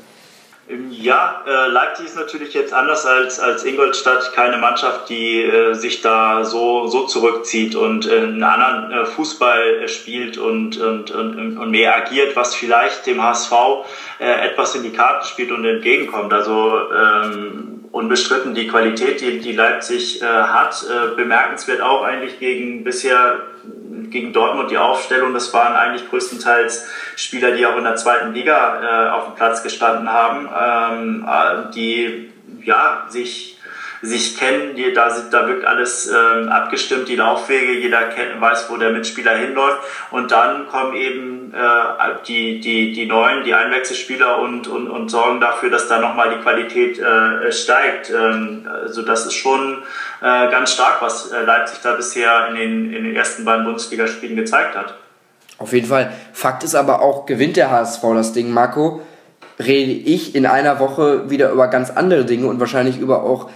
[0.91, 6.03] Ja, äh, Leipzig ist natürlich jetzt anders als, als Ingolstadt keine Mannschaft, die äh, sich
[6.03, 11.57] da so, so zurückzieht und äh, einen anderen äh, Fußball äh, spielt und, und, und,
[11.57, 13.53] und mehr agiert, was vielleicht dem HSV
[14.19, 16.33] äh, etwas in die Karten spielt und entgegenkommt.
[16.33, 22.83] Also ähm, unbestritten die Qualität, die, die Leipzig äh, hat, äh, bemerkenswert auch eigentlich gegen
[22.83, 23.41] bisher
[24.11, 26.87] gegen Dortmund die Aufstellung, das waren eigentlich größtenteils
[27.17, 31.73] Spieler, die auch in der zweiten Liga äh, auf dem Platz gestanden haben, ähm, äh,
[31.73, 32.33] die
[32.63, 33.56] ja sich
[34.03, 38.77] sich kennen, die, da, da wirkt alles ähm, abgestimmt, die Laufwege, jeder kennt, weiß, wo
[38.77, 39.81] der Mitspieler hinläuft
[40.11, 45.41] und dann kommen eben äh, die, die, die neuen, die Einwechselspieler und, und, und sorgen
[45.41, 48.11] dafür, dass da nochmal die Qualität äh, steigt.
[48.11, 49.83] Ähm, also das ist schon
[50.21, 54.37] äh, ganz stark, was äh, Leipzig da bisher in den, in den ersten beiden Bundesligaspielen
[54.37, 54.95] gezeigt hat.
[55.59, 56.13] Auf jeden Fall.
[56.33, 59.01] Fakt ist aber auch, gewinnt der HSV das Ding, Marco,
[59.59, 63.49] rede ich in einer Woche wieder über ganz andere Dinge und wahrscheinlich über auch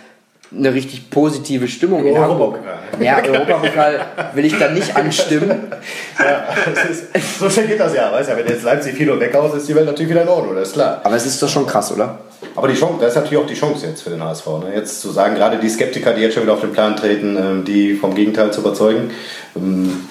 [0.56, 2.58] eine richtig positive Stimmung in Hamburg.
[2.98, 4.00] Ja, Europapokal
[4.34, 5.72] will ich dann nicht anstimmen.
[6.18, 6.44] ja,
[6.90, 9.68] ist, so schnell geht das ja, weißt du, wenn jetzt Leipzig 4 weg aus ist,
[9.68, 11.00] die Welt natürlich wieder in Ordnung, das ist klar.
[11.04, 12.18] Aber es ist doch schon krass, oder?
[12.56, 14.46] Aber die Chance, das ist natürlich auch die Chance jetzt für den HSV.
[14.46, 14.72] Ne?
[14.74, 17.64] Jetzt zu sagen, gerade die Skeptiker, die jetzt schon wieder auf den Plan treten, ähm,
[17.64, 19.10] die vom Gegenteil zu überzeugen.
[19.56, 20.08] Ähm,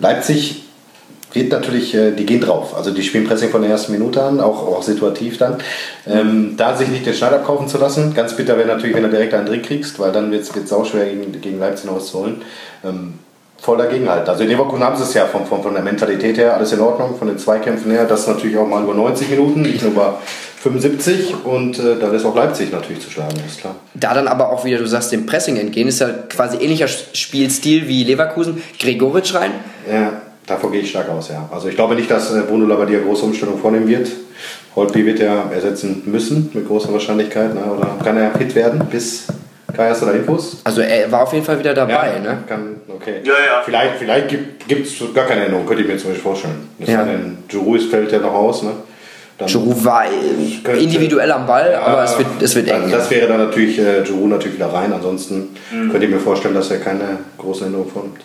[0.00, 0.63] Leipzig
[1.34, 2.76] wird natürlich, äh, die gehen drauf.
[2.76, 5.58] Also die spielen Pressing von der ersten Minute an, auch, auch situativ dann.
[6.06, 9.10] Ähm, da sich nicht den Schneid abkaufen zu lassen, ganz bitter wäre natürlich, wenn du
[9.10, 12.06] direkt einen Dreh kriegst, weil dann wird es auch schwer gegen, gegen Leipzig noch was
[12.06, 12.42] zu holen.
[12.84, 13.14] Ähm,
[13.60, 14.28] voll dagegen halt.
[14.28, 16.80] Also in Leverkusen haben sie es ja von, von, von der Mentalität her alles in
[16.80, 20.20] Ordnung, von den Zweikämpfen her, das natürlich auch mal über 90 Minuten, nicht nur über
[20.60, 23.76] 75 und äh, dann ist auch Leipzig natürlich zu schlagen, ist klar.
[23.94, 27.88] Da dann aber auch wieder, du sagst, dem Pressing entgehen, ist ja quasi ähnlicher Spielstil
[27.88, 28.62] wie Leverkusen.
[28.78, 29.52] Gregoritsch rein.
[29.90, 31.48] Ja Davon gehe ich stark aus, ja.
[31.50, 34.10] Also ich glaube nicht, dass äh, Bruno Labbadia große Umstellung vornehmen wird.
[34.76, 37.54] Holtby wird er ersetzen müssen, mit großer Wahrscheinlichkeit.
[37.54, 37.62] Ne?
[37.64, 39.26] Oder kann er fit werden bis
[39.74, 40.58] Kai, hast du da Infos?
[40.64, 42.38] Also er war auf jeden Fall wieder dabei, ja, ne?
[42.46, 43.20] Kann, okay.
[43.24, 43.62] Ja, ja.
[43.64, 46.68] Vielleicht, vielleicht gibt es gar keine Änderung, könnte ich mir zum Beispiel vorstellen.
[46.78, 47.04] Das ja.
[47.04, 48.70] Denn Giroud fällt ja noch aus, ne?
[49.46, 50.04] Giroud war
[50.62, 52.88] könnte, individuell am Ball, ja, aber es wird, es wird eng.
[52.88, 54.92] Das wäre dann natürlich äh, Giroud natürlich wieder rein.
[54.92, 55.90] Ansonsten mhm.
[55.90, 58.20] könnte ich mir vorstellen, dass er keine große Änderung vornimmt.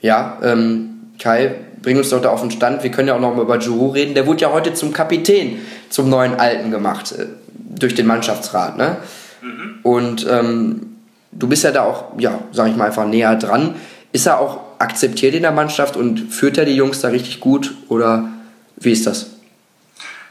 [0.00, 0.91] Ja, ähm,
[1.22, 2.82] Kai, bring uns doch da auf den Stand.
[2.82, 4.14] Wir können ja auch noch mal über Giroud reden.
[4.14, 8.76] Der wurde ja heute zum Kapitän, zum neuen Alten gemacht, äh, durch den Mannschaftsrat.
[8.76, 8.96] Ne?
[9.40, 9.78] Mhm.
[9.84, 10.96] Und ähm,
[11.30, 13.76] du bist ja da auch, ja, sag ich mal einfach näher dran.
[14.10, 17.72] Ist er auch akzeptiert in der Mannschaft und führt er die Jungs da richtig gut
[17.88, 18.28] oder
[18.76, 19.30] wie ist das?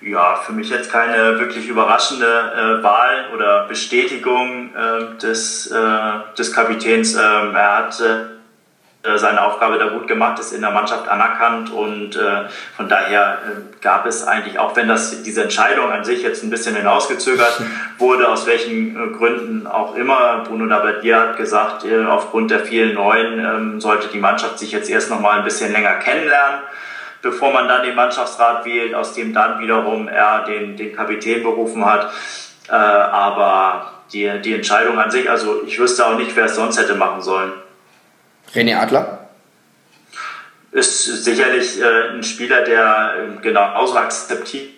[0.02, 6.52] Ja, für mich jetzt keine wirklich überraschende äh, Wahl oder Bestätigung äh, des, äh, des
[6.52, 7.14] Kapitäns.
[7.14, 8.41] Ähm, er hat äh,
[9.04, 12.44] seine Aufgabe da gut gemacht, ist in der Mannschaft anerkannt und äh,
[12.78, 16.52] von daher äh, gab es eigentlich, auch wenn das diese Entscheidung an sich jetzt ein
[16.52, 17.62] bisschen hinausgezögert
[17.98, 22.94] wurde, aus welchen äh, Gründen auch immer, Bruno Labbadia hat gesagt, äh, aufgrund der vielen
[22.94, 26.60] Neuen ähm, sollte die Mannschaft sich jetzt erst noch mal ein bisschen länger kennenlernen,
[27.24, 31.86] bevor man dann den Mannschaftsrat wählt, aus dem dann wiederum er den, den Kapitän berufen
[31.86, 32.12] hat.
[32.70, 36.80] Äh, aber die, die Entscheidung an sich, also ich wüsste auch nicht, wer es sonst
[36.80, 37.52] hätte machen sollen.
[38.54, 39.20] René Adler?
[40.72, 44.72] Ist sicherlich äh, ein Spieler, der äh, genauso akzeptiert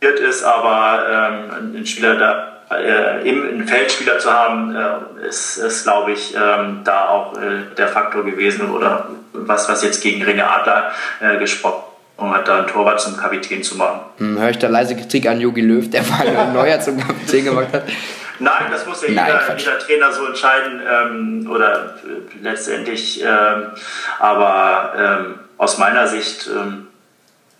[0.00, 5.84] ist, aber ähm, ein Spieler, der äh, im, einen Feldspieler zu haben, äh, ist, ist
[5.84, 10.42] glaube ich, ähm, da auch äh, der Faktor gewesen oder was, was jetzt gegen René
[10.42, 11.84] Adler äh, gesprochen
[12.18, 14.00] hat da einen Torwart zum Kapitän zu machen.
[14.18, 17.68] Hm, Höre ich da leise Kritik an Jogi Löw, der mal Neuer zum Kapitän gemacht
[17.72, 17.84] hat?
[18.38, 23.22] Nein, das muss ja jeder, jeder, Trainer so entscheiden ähm, oder äh, letztendlich.
[23.22, 23.66] Ähm,
[24.18, 26.88] aber ähm, aus meiner Sicht ähm,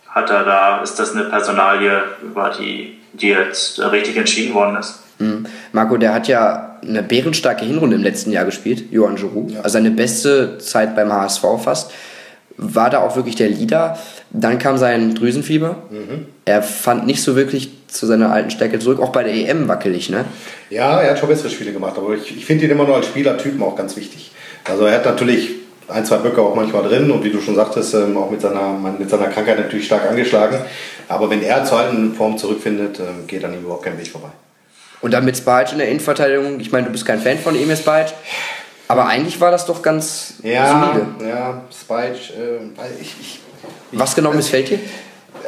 [0.07, 4.99] hat er da ist das eine Personalie, über die, die jetzt richtig entschieden worden ist.
[5.19, 5.45] Mhm.
[5.71, 9.51] Marco, der hat ja eine bärenstarke Hinrunde im letzten Jahr gespielt, Johann Giroud.
[9.51, 9.61] Ja.
[9.61, 11.91] Also seine beste Zeit beim HSV fast.
[12.57, 13.97] War da auch wirklich der Leader.
[14.31, 15.77] Dann kam sein Drüsenfieber.
[15.89, 16.25] Mhm.
[16.45, 20.09] Er fand nicht so wirklich zu seiner alten Stärke zurück, auch bei der EM wackelig,
[20.09, 20.25] ne?
[20.69, 23.07] Ja, er hat schon bessere Spiele gemacht, aber ich, ich finde ihn immer nur als
[23.07, 24.31] Spielertypen auch ganz wichtig.
[24.65, 25.51] Also er hat natürlich
[25.87, 28.73] ein, zwei Böcke auch manchmal drin und wie du schon sagtest, ähm, auch mit seiner,
[28.73, 30.59] mit seiner Krankheit natürlich stark angeschlagen.
[31.07, 34.29] Aber wenn er zur alten Form zurückfindet, ähm, geht an ihm überhaupt kein Weg vorbei.
[34.99, 37.77] Und dann mit Spajic in der Innenverteidigung, ich meine, du bist kein Fan von Emil
[37.77, 38.13] Spajic,
[38.87, 41.29] aber eigentlich war das doch ganz ja, solide.
[41.29, 43.39] Ja, Spajic, äh, ich, ich,
[43.91, 44.79] Was genau missfällt dir?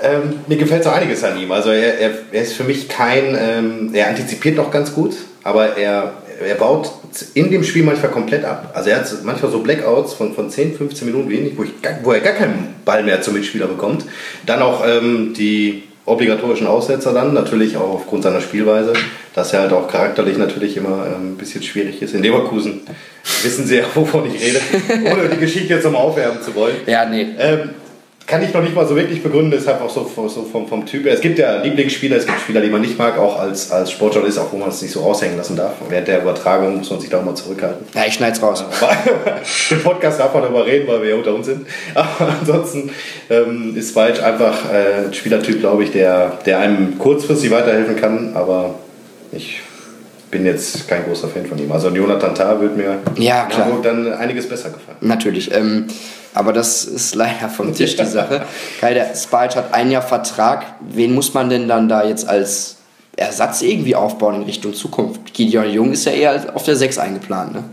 [0.03, 1.51] Ähm, mir gefällt so einiges an ihm.
[1.51, 5.77] Also er, er, er ist für mich kein, ähm, er antizipiert noch ganz gut, aber
[5.77, 6.13] er,
[6.45, 6.91] er baut
[7.33, 8.71] in dem Spiel manchmal komplett ab.
[8.73, 11.71] Also er hat manchmal so Blackouts von, von 10, 15 Minuten wenig, wo, ich,
[12.03, 14.05] wo er gar keinen Ball mehr zum Mitspieler bekommt.
[14.45, 18.93] Dann auch ähm, die obligatorischen Aussetzer dann, natürlich auch aufgrund seiner Spielweise,
[19.35, 22.15] dass er halt auch charakterlich natürlich immer ähm, ein bisschen schwierig ist.
[22.15, 22.81] In Leverkusen
[23.43, 24.59] wissen sie ja, wovon ich rede,
[25.11, 26.75] ohne die Geschichte jetzt nochmal aufwärmen zu wollen.
[26.87, 27.27] Ja, nee.
[27.37, 27.69] Ähm,
[28.29, 31.07] kann ich noch nicht mal so wirklich begründen, deshalb auch so, so vom, vom Typ.
[31.07, 34.37] Es gibt ja Lieblingsspieler, es gibt Spieler, die man nicht mag, auch als, als Sportjournalist,
[34.37, 35.73] auch wo man es nicht so raushängen lassen darf.
[35.89, 37.87] Während der Übertragung muss man sich da auch mal zurückhalten.
[37.95, 38.63] Ja, ich schneid's raus.
[39.71, 41.65] Im Podcast darf man darüber reden, weil wir ja unter uns sind.
[41.95, 42.91] Aber ansonsten
[43.31, 48.35] ähm, ist Weitsch einfach äh, ein Spielertyp, glaube ich, der, der einem kurzfristig weiterhelfen kann,
[48.35, 48.75] aber
[49.31, 49.61] ich
[50.31, 51.71] bin jetzt kein großer Fan von ihm.
[51.71, 53.65] Also Jonathan Tah wird mir ja, klar.
[53.65, 54.97] Hamburg dann einiges besser gefallen.
[55.01, 55.53] Natürlich.
[55.53, 55.87] Ähm,
[56.33, 58.43] aber das ist leider vom Tisch die Sache.
[58.79, 60.65] Kai, der Spalt hat ein Jahr Vertrag.
[60.81, 62.77] Wen muss man denn dann da jetzt als
[63.15, 65.33] Ersatz irgendwie aufbauen in Richtung Zukunft?
[65.33, 67.63] Gideon Jung ist ja eher auf der 6 eingeplant, ne?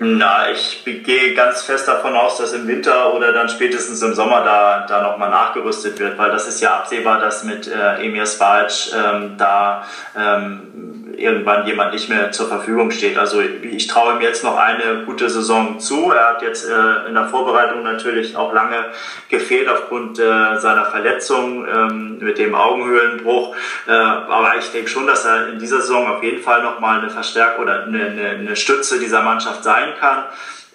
[0.00, 4.44] Na, ich gehe ganz fest davon aus, dass im Winter oder dann spätestens im Sommer
[4.44, 8.92] da, da nochmal nachgerüstet wird, weil das ist ja absehbar, dass mit äh, Emir Spalc
[8.94, 9.84] ähm, da
[10.16, 13.18] ähm, irgendwann jemand nicht mehr zur Verfügung steht.
[13.18, 16.12] Also ich traue ihm jetzt noch eine gute Saison zu.
[16.12, 18.84] Er hat jetzt äh, in der Vorbereitung natürlich auch lange
[19.28, 20.22] gefehlt aufgrund äh,
[20.58, 23.56] seiner Verletzung ähm, mit dem Augenhöhlenbruch.
[23.88, 27.10] Äh, aber ich denke schon, dass er in dieser Saison auf jeden Fall nochmal eine
[27.10, 30.24] Verstärkung oder eine, eine, eine Stütze dieser Mannschaft sein kann.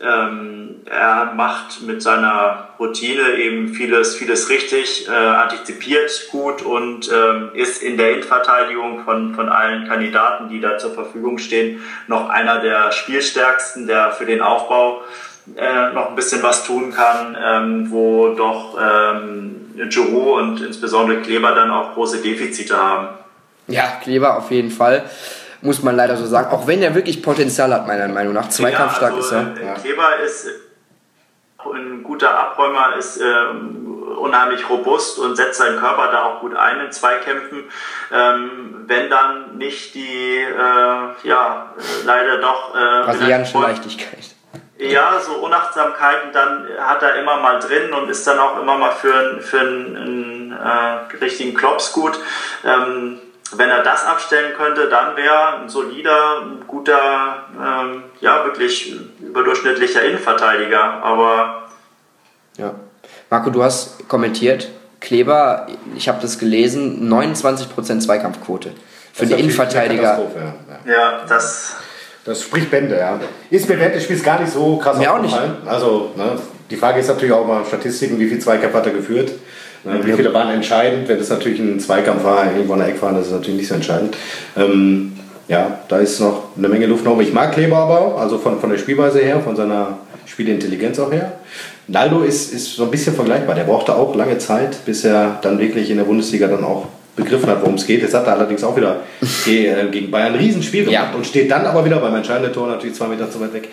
[0.01, 7.51] Ähm, er macht mit seiner Routine eben vieles, vieles richtig, äh, antizipiert gut und ähm,
[7.53, 12.59] ist in der Innenverteidigung von, von allen Kandidaten, die da zur Verfügung stehen, noch einer
[12.59, 15.03] der spielstärksten, der für den Aufbau
[15.55, 21.53] äh, noch ein bisschen was tun kann, ähm, wo doch ähm, Giroud und insbesondere Kleber
[21.53, 23.09] dann auch große Defizite haben.
[23.67, 25.03] Ja, Kleber auf jeden Fall
[25.63, 26.51] muss man leider so sagen.
[26.51, 28.49] Auch wenn er wirklich Potenzial hat, meiner Meinung nach.
[28.49, 29.65] Zweikampfstark ja, also, ist er.
[29.65, 29.73] Ja.
[29.75, 30.47] Kleber ist
[31.73, 36.81] ein guter Abräumer, ist ähm, unheimlich robust und setzt seinen Körper da auch gut ein
[36.81, 37.63] in Zweikämpfen.
[38.11, 41.73] Ähm, wenn dann nicht die, äh, ja,
[42.05, 42.75] leider doch.
[42.75, 44.35] Äh, Brasilianische Leichtigkeit.
[44.77, 48.91] Ja, so Unachtsamkeiten dann hat er immer mal drin und ist dann auch immer mal
[48.91, 52.19] für, für einen, einen äh, richtigen Klops gut.
[52.65, 53.19] Ähm,
[53.55, 60.03] wenn er das abstellen könnte, dann wäre ein solider, ein guter, ähm, ja, wirklich überdurchschnittlicher
[60.03, 60.81] Innenverteidiger.
[61.03, 61.67] Aber.
[62.57, 62.75] Ja.
[63.29, 64.69] Marco, du hast kommentiert,
[64.99, 68.71] Kleber, ich habe das gelesen, 29% Zweikampfquote.
[69.11, 70.21] Für die Innenverteidiger.
[70.85, 70.91] Ja.
[70.91, 71.75] ja, das.
[72.25, 73.19] Das spricht Bände, ja.
[73.49, 75.51] Ist mir während des Spiels gar nicht so krass mir aufgefallen.
[75.51, 75.67] Auch nicht.
[75.67, 76.39] Also, ne,
[76.69, 79.31] die Frage ist natürlich auch mal Statistiken, wie viel Zweikampf hat er geführt.
[79.83, 81.07] Ne, wie viele waren entscheidend?
[81.09, 83.75] Wenn das natürlich ein Zweikampf war, irgendwo an der Eckfahne, das ist natürlich nicht so
[83.75, 84.15] entscheidend.
[84.55, 85.13] Ähm,
[85.47, 87.21] ja, da ist noch eine Menge Luft nach oben.
[87.21, 91.33] Ich mag Kleber aber, also von, von der Spielweise her, von seiner Spielintelligenz auch her.
[91.87, 93.55] Naldo ist, ist so ein bisschen vergleichbar.
[93.55, 97.49] Der brauchte auch lange Zeit, bis er dann wirklich in der Bundesliga dann auch begriffen
[97.49, 98.01] hat, worum es geht.
[98.01, 99.01] Jetzt hat er allerdings auch wieder
[99.47, 101.15] äh, gegen Bayern ein Riesenspiel gemacht ja.
[101.15, 103.69] und steht dann aber wieder beim entscheidenden Tor natürlich zwei Meter zu weit weg.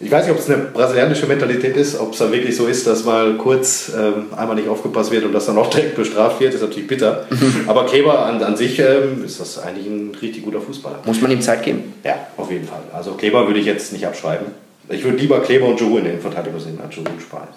[0.00, 2.86] Ich weiß nicht, ob es eine brasilianische Mentalität ist, ob es da wirklich so ist,
[2.86, 6.54] dass mal kurz ähm, einmal nicht aufgepasst wird und das dann auch direkt bestraft wird,
[6.54, 7.26] ist natürlich bitter.
[7.66, 11.00] Aber Kleber an, an sich ähm, ist das eigentlich ein richtig guter Fußballer.
[11.04, 11.94] Muss man ihm Zeit geben?
[12.04, 12.82] Ja, auf jeden Fall.
[12.92, 14.46] Also Kleber würde ich jetzt nicht abschreiben.
[14.88, 17.48] Ich würde lieber Kleber und Joe in der Innenverteidigung sehen als Joe und Spahn.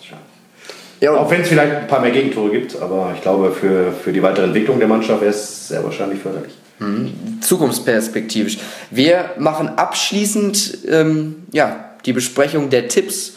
[0.99, 4.11] Ja, auch wenn es vielleicht ein paar mehr Gegentore gibt, aber ich glaube, für, für
[4.11, 6.53] die weitere Entwicklung der Mannschaft wäre es sehr wahrscheinlich förderlich.
[6.79, 7.41] Mhm.
[7.41, 8.57] Zukunftsperspektivisch.
[8.89, 13.34] Wir machen abschließend ähm, ja, die Besprechung der Tipps.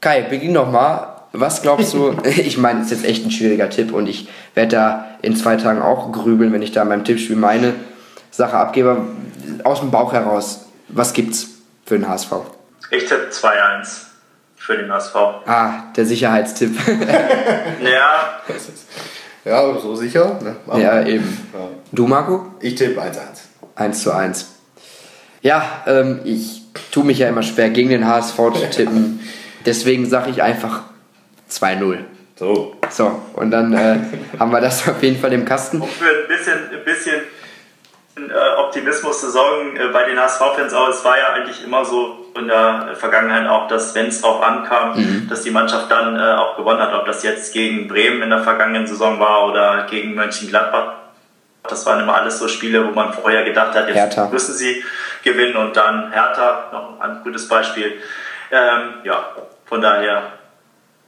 [0.00, 1.14] Kai, beginn doch mal.
[1.32, 2.16] Was glaubst du?
[2.24, 5.56] ich meine, es ist jetzt echt ein schwieriger Tipp und ich werde da in zwei
[5.56, 7.74] Tagen auch grübeln, wenn ich da beim Tippspiel meine
[8.30, 9.06] Sache abgebe.
[9.64, 11.48] Aus dem Bauch heraus, was gibt's
[11.84, 12.32] für den HSV?
[12.90, 14.06] Ich tippe 2-1
[14.56, 15.14] für den HSV.
[15.14, 16.78] Ah, der Sicherheitstipp.
[17.82, 18.40] ja.
[19.44, 20.38] Ja, so sicher.
[20.42, 20.56] Ne?
[20.80, 21.48] ja, eben.
[21.52, 21.68] Ja.
[21.92, 22.52] Du, Marco?
[22.60, 23.14] Ich tippe 1-1.
[23.74, 24.46] 1 zu 1.
[25.40, 29.20] Ja, ähm, ich tue mich ja immer schwer, gegen den HSV zu tippen.
[29.66, 30.82] Deswegen sage ich einfach
[31.50, 31.98] 2-0.
[32.36, 32.76] So.
[32.90, 33.98] So, und dann äh,
[34.38, 35.80] haben wir das auf jeden Fall im Kasten.
[35.80, 37.20] Um für ein bisschen, ein bisschen
[38.16, 40.88] äh, Optimismus zu sorgen äh, bei den HSV-Fans auch.
[40.88, 44.98] Es war ja eigentlich immer so in der Vergangenheit auch, dass wenn es drauf ankam,
[44.98, 45.28] mhm.
[45.28, 46.94] dass die Mannschaft dann äh, auch gewonnen hat.
[46.94, 50.97] Ob das jetzt gegen Bremen in der vergangenen Saison war oder gegen Mönchengladbach.
[51.62, 54.28] Das waren immer alles so Spiele, wo man vorher gedacht hat, jetzt Hertha.
[54.30, 54.82] müssen sie
[55.22, 57.94] gewinnen und dann Hertha, noch ein gutes Beispiel.
[58.50, 59.24] Ähm, ja,
[59.66, 60.22] von daher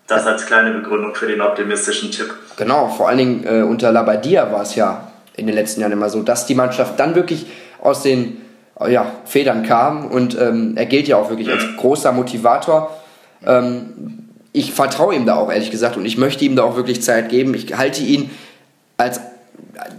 [0.06, 2.34] das als kleine Begründung für den optimistischen Tipp.
[2.56, 6.10] Genau, vor allen Dingen äh, unter Labadia war es ja in den letzten Jahren immer
[6.10, 7.46] so, dass die Mannschaft dann wirklich
[7.80, 8.42] aus den
[8.88, 12.96] ja, Federn kam und ähm, er gilt ja auch wirklich als großer Motivator.
[13.44, 17.02] Ähm, ich vertraue ihm da auch ehrlich gesagt und ich möchte ihm da auch wirklich
[17.02, 17.54] Zeit geben.
[17.54, 18.30] Ich halte ihn
[18.96, 19.20] als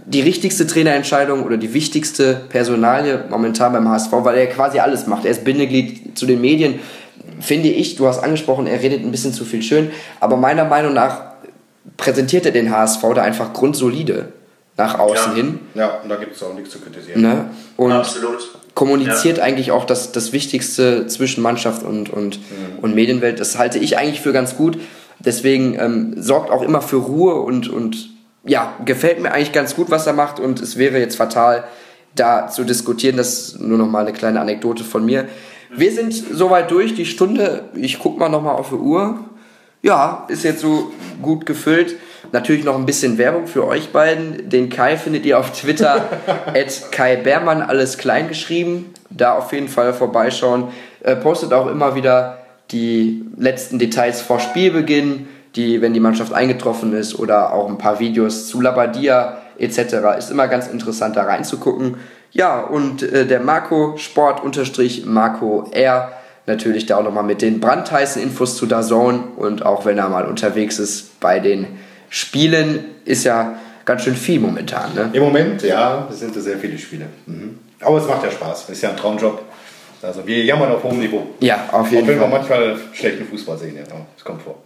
[0.04, 5.24] die richtigste Trainerentscheidung oder die wichtigste Personalie momentan beim HSV, weil er quasi alles macht.
[5.24, 6.80] Er ist Bindeglied zu den Medien,
[7.40, 7.96] finde ich.
[7.96, 9.90] Du hast angesprochen, er redet ein bisschen zu viel schön,
[10.20, 11.32] aber meiner Meinung nach
[11.96, 14.32] präsentiert er den HSV da einfach grundsolide
[14.76, 15.36] nach außen ja.
[15.36, 15.58] hin.
[15.74, 17.20] Ja, und da gibt es auch nichts zu kritisieren.
[17.20, 17.50] Ne?
[17.76, 18.40] Und Absolut.
[18.74, 19.44] kommuniziert ja.
[19.44, 22.78] eigentlich auch das, das Wichtigste zwischen Mannschaft und, und, mhm.
[22.80, 23.38] und Medienwelt.
[23.38, 24.78] Das halte ich eigentlich für ganz gut.
[25.18, 28.11] Deswegen ähm, sorgt auch immer für Ruhe und, und
[28.44, 31.64] ja, gefällt mir eigentlich ganz gut, was er macht und es wäre jetzt fatal,
[32.14, 33.16] da zu diskutieren.
[33.16, 35.26] Das ist nur noch mal eine kleine Anekdote von mir.
[35.74, 37.64] Wir sind soweit durch, die Stunde.
[37.74, 39.18] Ich guck mal noch mal auf die Uhr.
[39.80, 41.96] Ja, ist jetzt so gut gefüllt.
[42.30, 44.48] Natürlich noch ein bisschen Werbung für euch beiden.
[44.48, 46.08] Den Kai findet ihr auf Twitter
[46.46, 48.92] at Kai Beermann, alles klein geschrieben.
[49.10, 50.68] Da auf jeden Fall vorbeischauen.
[51.02, 52.38] Äh, postet auch immer wieder
[52.70, 58.00] die letzten Details vor Spielbeginn, die, wenn die Mannschaft eingetroffen ist, oder auch ein paar
[58.00, 60.18] Videos zu Labadia etc.
[60.18, 61.96] Ist immer ganz interessant da reinzugucken.
[62.32, 66.12] Ja, und äh, der Marco Sport unterstrich Marco R
[66.46, 70.26] natürlich da auch nochmal mit den brandheißen Infos zu Dazone und auch wenn er mal
[70.26, 71.66] unterwegs ist bei den
[72.08, 74.94] Spielen, ist ja ganz schön viel momentan.
[74.94, 75.10] Ne?
[75.12, 77.06] Im Moment, ja, es sind sehr viele Spiele.
[77.26, 77.58] Mhm.
[77.80, 79.42] Aber es macht ja Spaß, ist ja ein Traumjob.
[80.02, 81.28] Also wir jammern auf hohem Niveau.
[81.40, 82.16] Ja, auf jeden Fall.
[82.16, 84.56] Auch wenn wir manchmal schlechten Fußball sehen, ja, das kommt vor.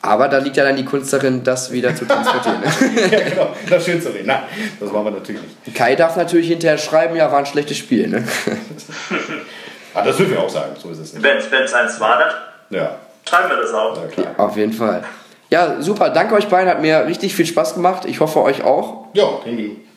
[0.00, 2.62] Aber da liegt ja dann die Kunst darin, das wieder zu transportieren.
[3.10, 4.26] Ja, genau, das schön zu reden.
[4.26, 4.42] Nein,
[4.78, 5.76] das machen wir natürlich nicht.
[5.76, 8.08] Kai darf natürlich hinterher schreiben, ja, war ein schlechtes Spiel.
[8.08, 8.24] Ne?
[9.94, 11.22] ah, das dürfen wir auch sagen, so ist es nicht.
[11.22, 12.96] Wenn es eins war, dann ja.
[13.28, 13.96] schreiben wir das auch.
[14.16, 15.02] Ja, ja, auf jeden Fall.
[15.50, 18.04] Ja, super, danke euch beiden, hat mir richtig viel Spaß gemacht.
[18.04, 19.06] Ich hoffe euch auch.
[19.14, 19.26] Ja,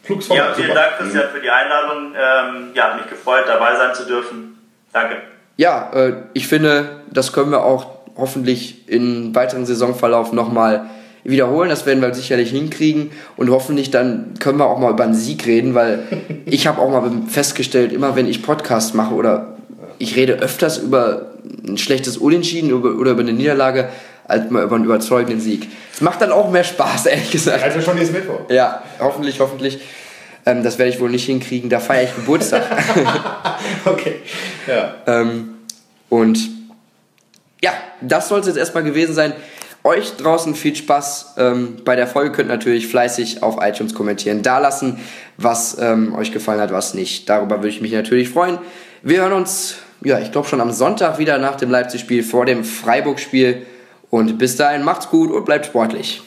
[0.03, 0.37] Flugsfall.
[0.37, 0.79] Ja, vielen super.
[0.79, 2.13] Dank, Christian, für die Einladung.
[2.15, 4.57] Ähm, ja, hat mich gefreut, dabei sein zu dürfen.
[4.93, 5.17] Danke.
[5.57, 10.89] Ja, äh, ich finde, das können wir auch hoffentlich im weiteren Saisonverlauf nochmal
[11.23, 11.69] wiederholen.
[11.69, 15.45] Das werden wir sicherlich hinkriegen und hoffentlich dann können wir auch mal über einen Sieg
[15.45, 16.03] reden, weil
[16.45, 19.57] ich habe auch mal festgestellt, immer wenn ich Podcast mache oder
[19.99, 21.31] ich rede öfters über
[21.67, 23.89] ein schlechtes Unentschieden oder über eine Niederlage,
[24.27, 25.67] als mal über einen überzeugenden Sieg.
[25.93, 27.63] Es macht dann auch mehr Spaß, ehrlich gesagt.
[27.63, 28.49] Also schon jetzt Mittwoch.
[28.49, 29.79] Ja, hoffentlich, hoffentlich.
[30.45, 32.63] Ähm, das werde ich wohl nicht hinkriegen, da feiere ich Geburtstag.
[33.85, 34.15] okay,
[34.67, 34.95] ja.
[35.05, 35.55] Ähm,
[36.09, 36.39] und
[37.61, 39.33] ja, das soll jetzt erstmal gewesen sein.
[39.83, 42.31] Euch draußen viel Spaß ähm, bei der Folge.
[42.31, 44.99] Könnt natürlich fleißig auf iTunes kommentieren, da lassen,
[45.37, 47.27] was ähm, euch gefallen hat, was nicht.
[47.29, 48.59] Darüber würde ich mich natürlich freuen.
[49.01, 52.63] Wir hören uns, ja, ich glaube schon am Sonntag wieder nach dem Leipzig-Spiel vor dem
[52.63, 53.65] Freiburg-Spiel.
[54.11, 56.21] Und bis dahin macht's gut und bleibt sportlich.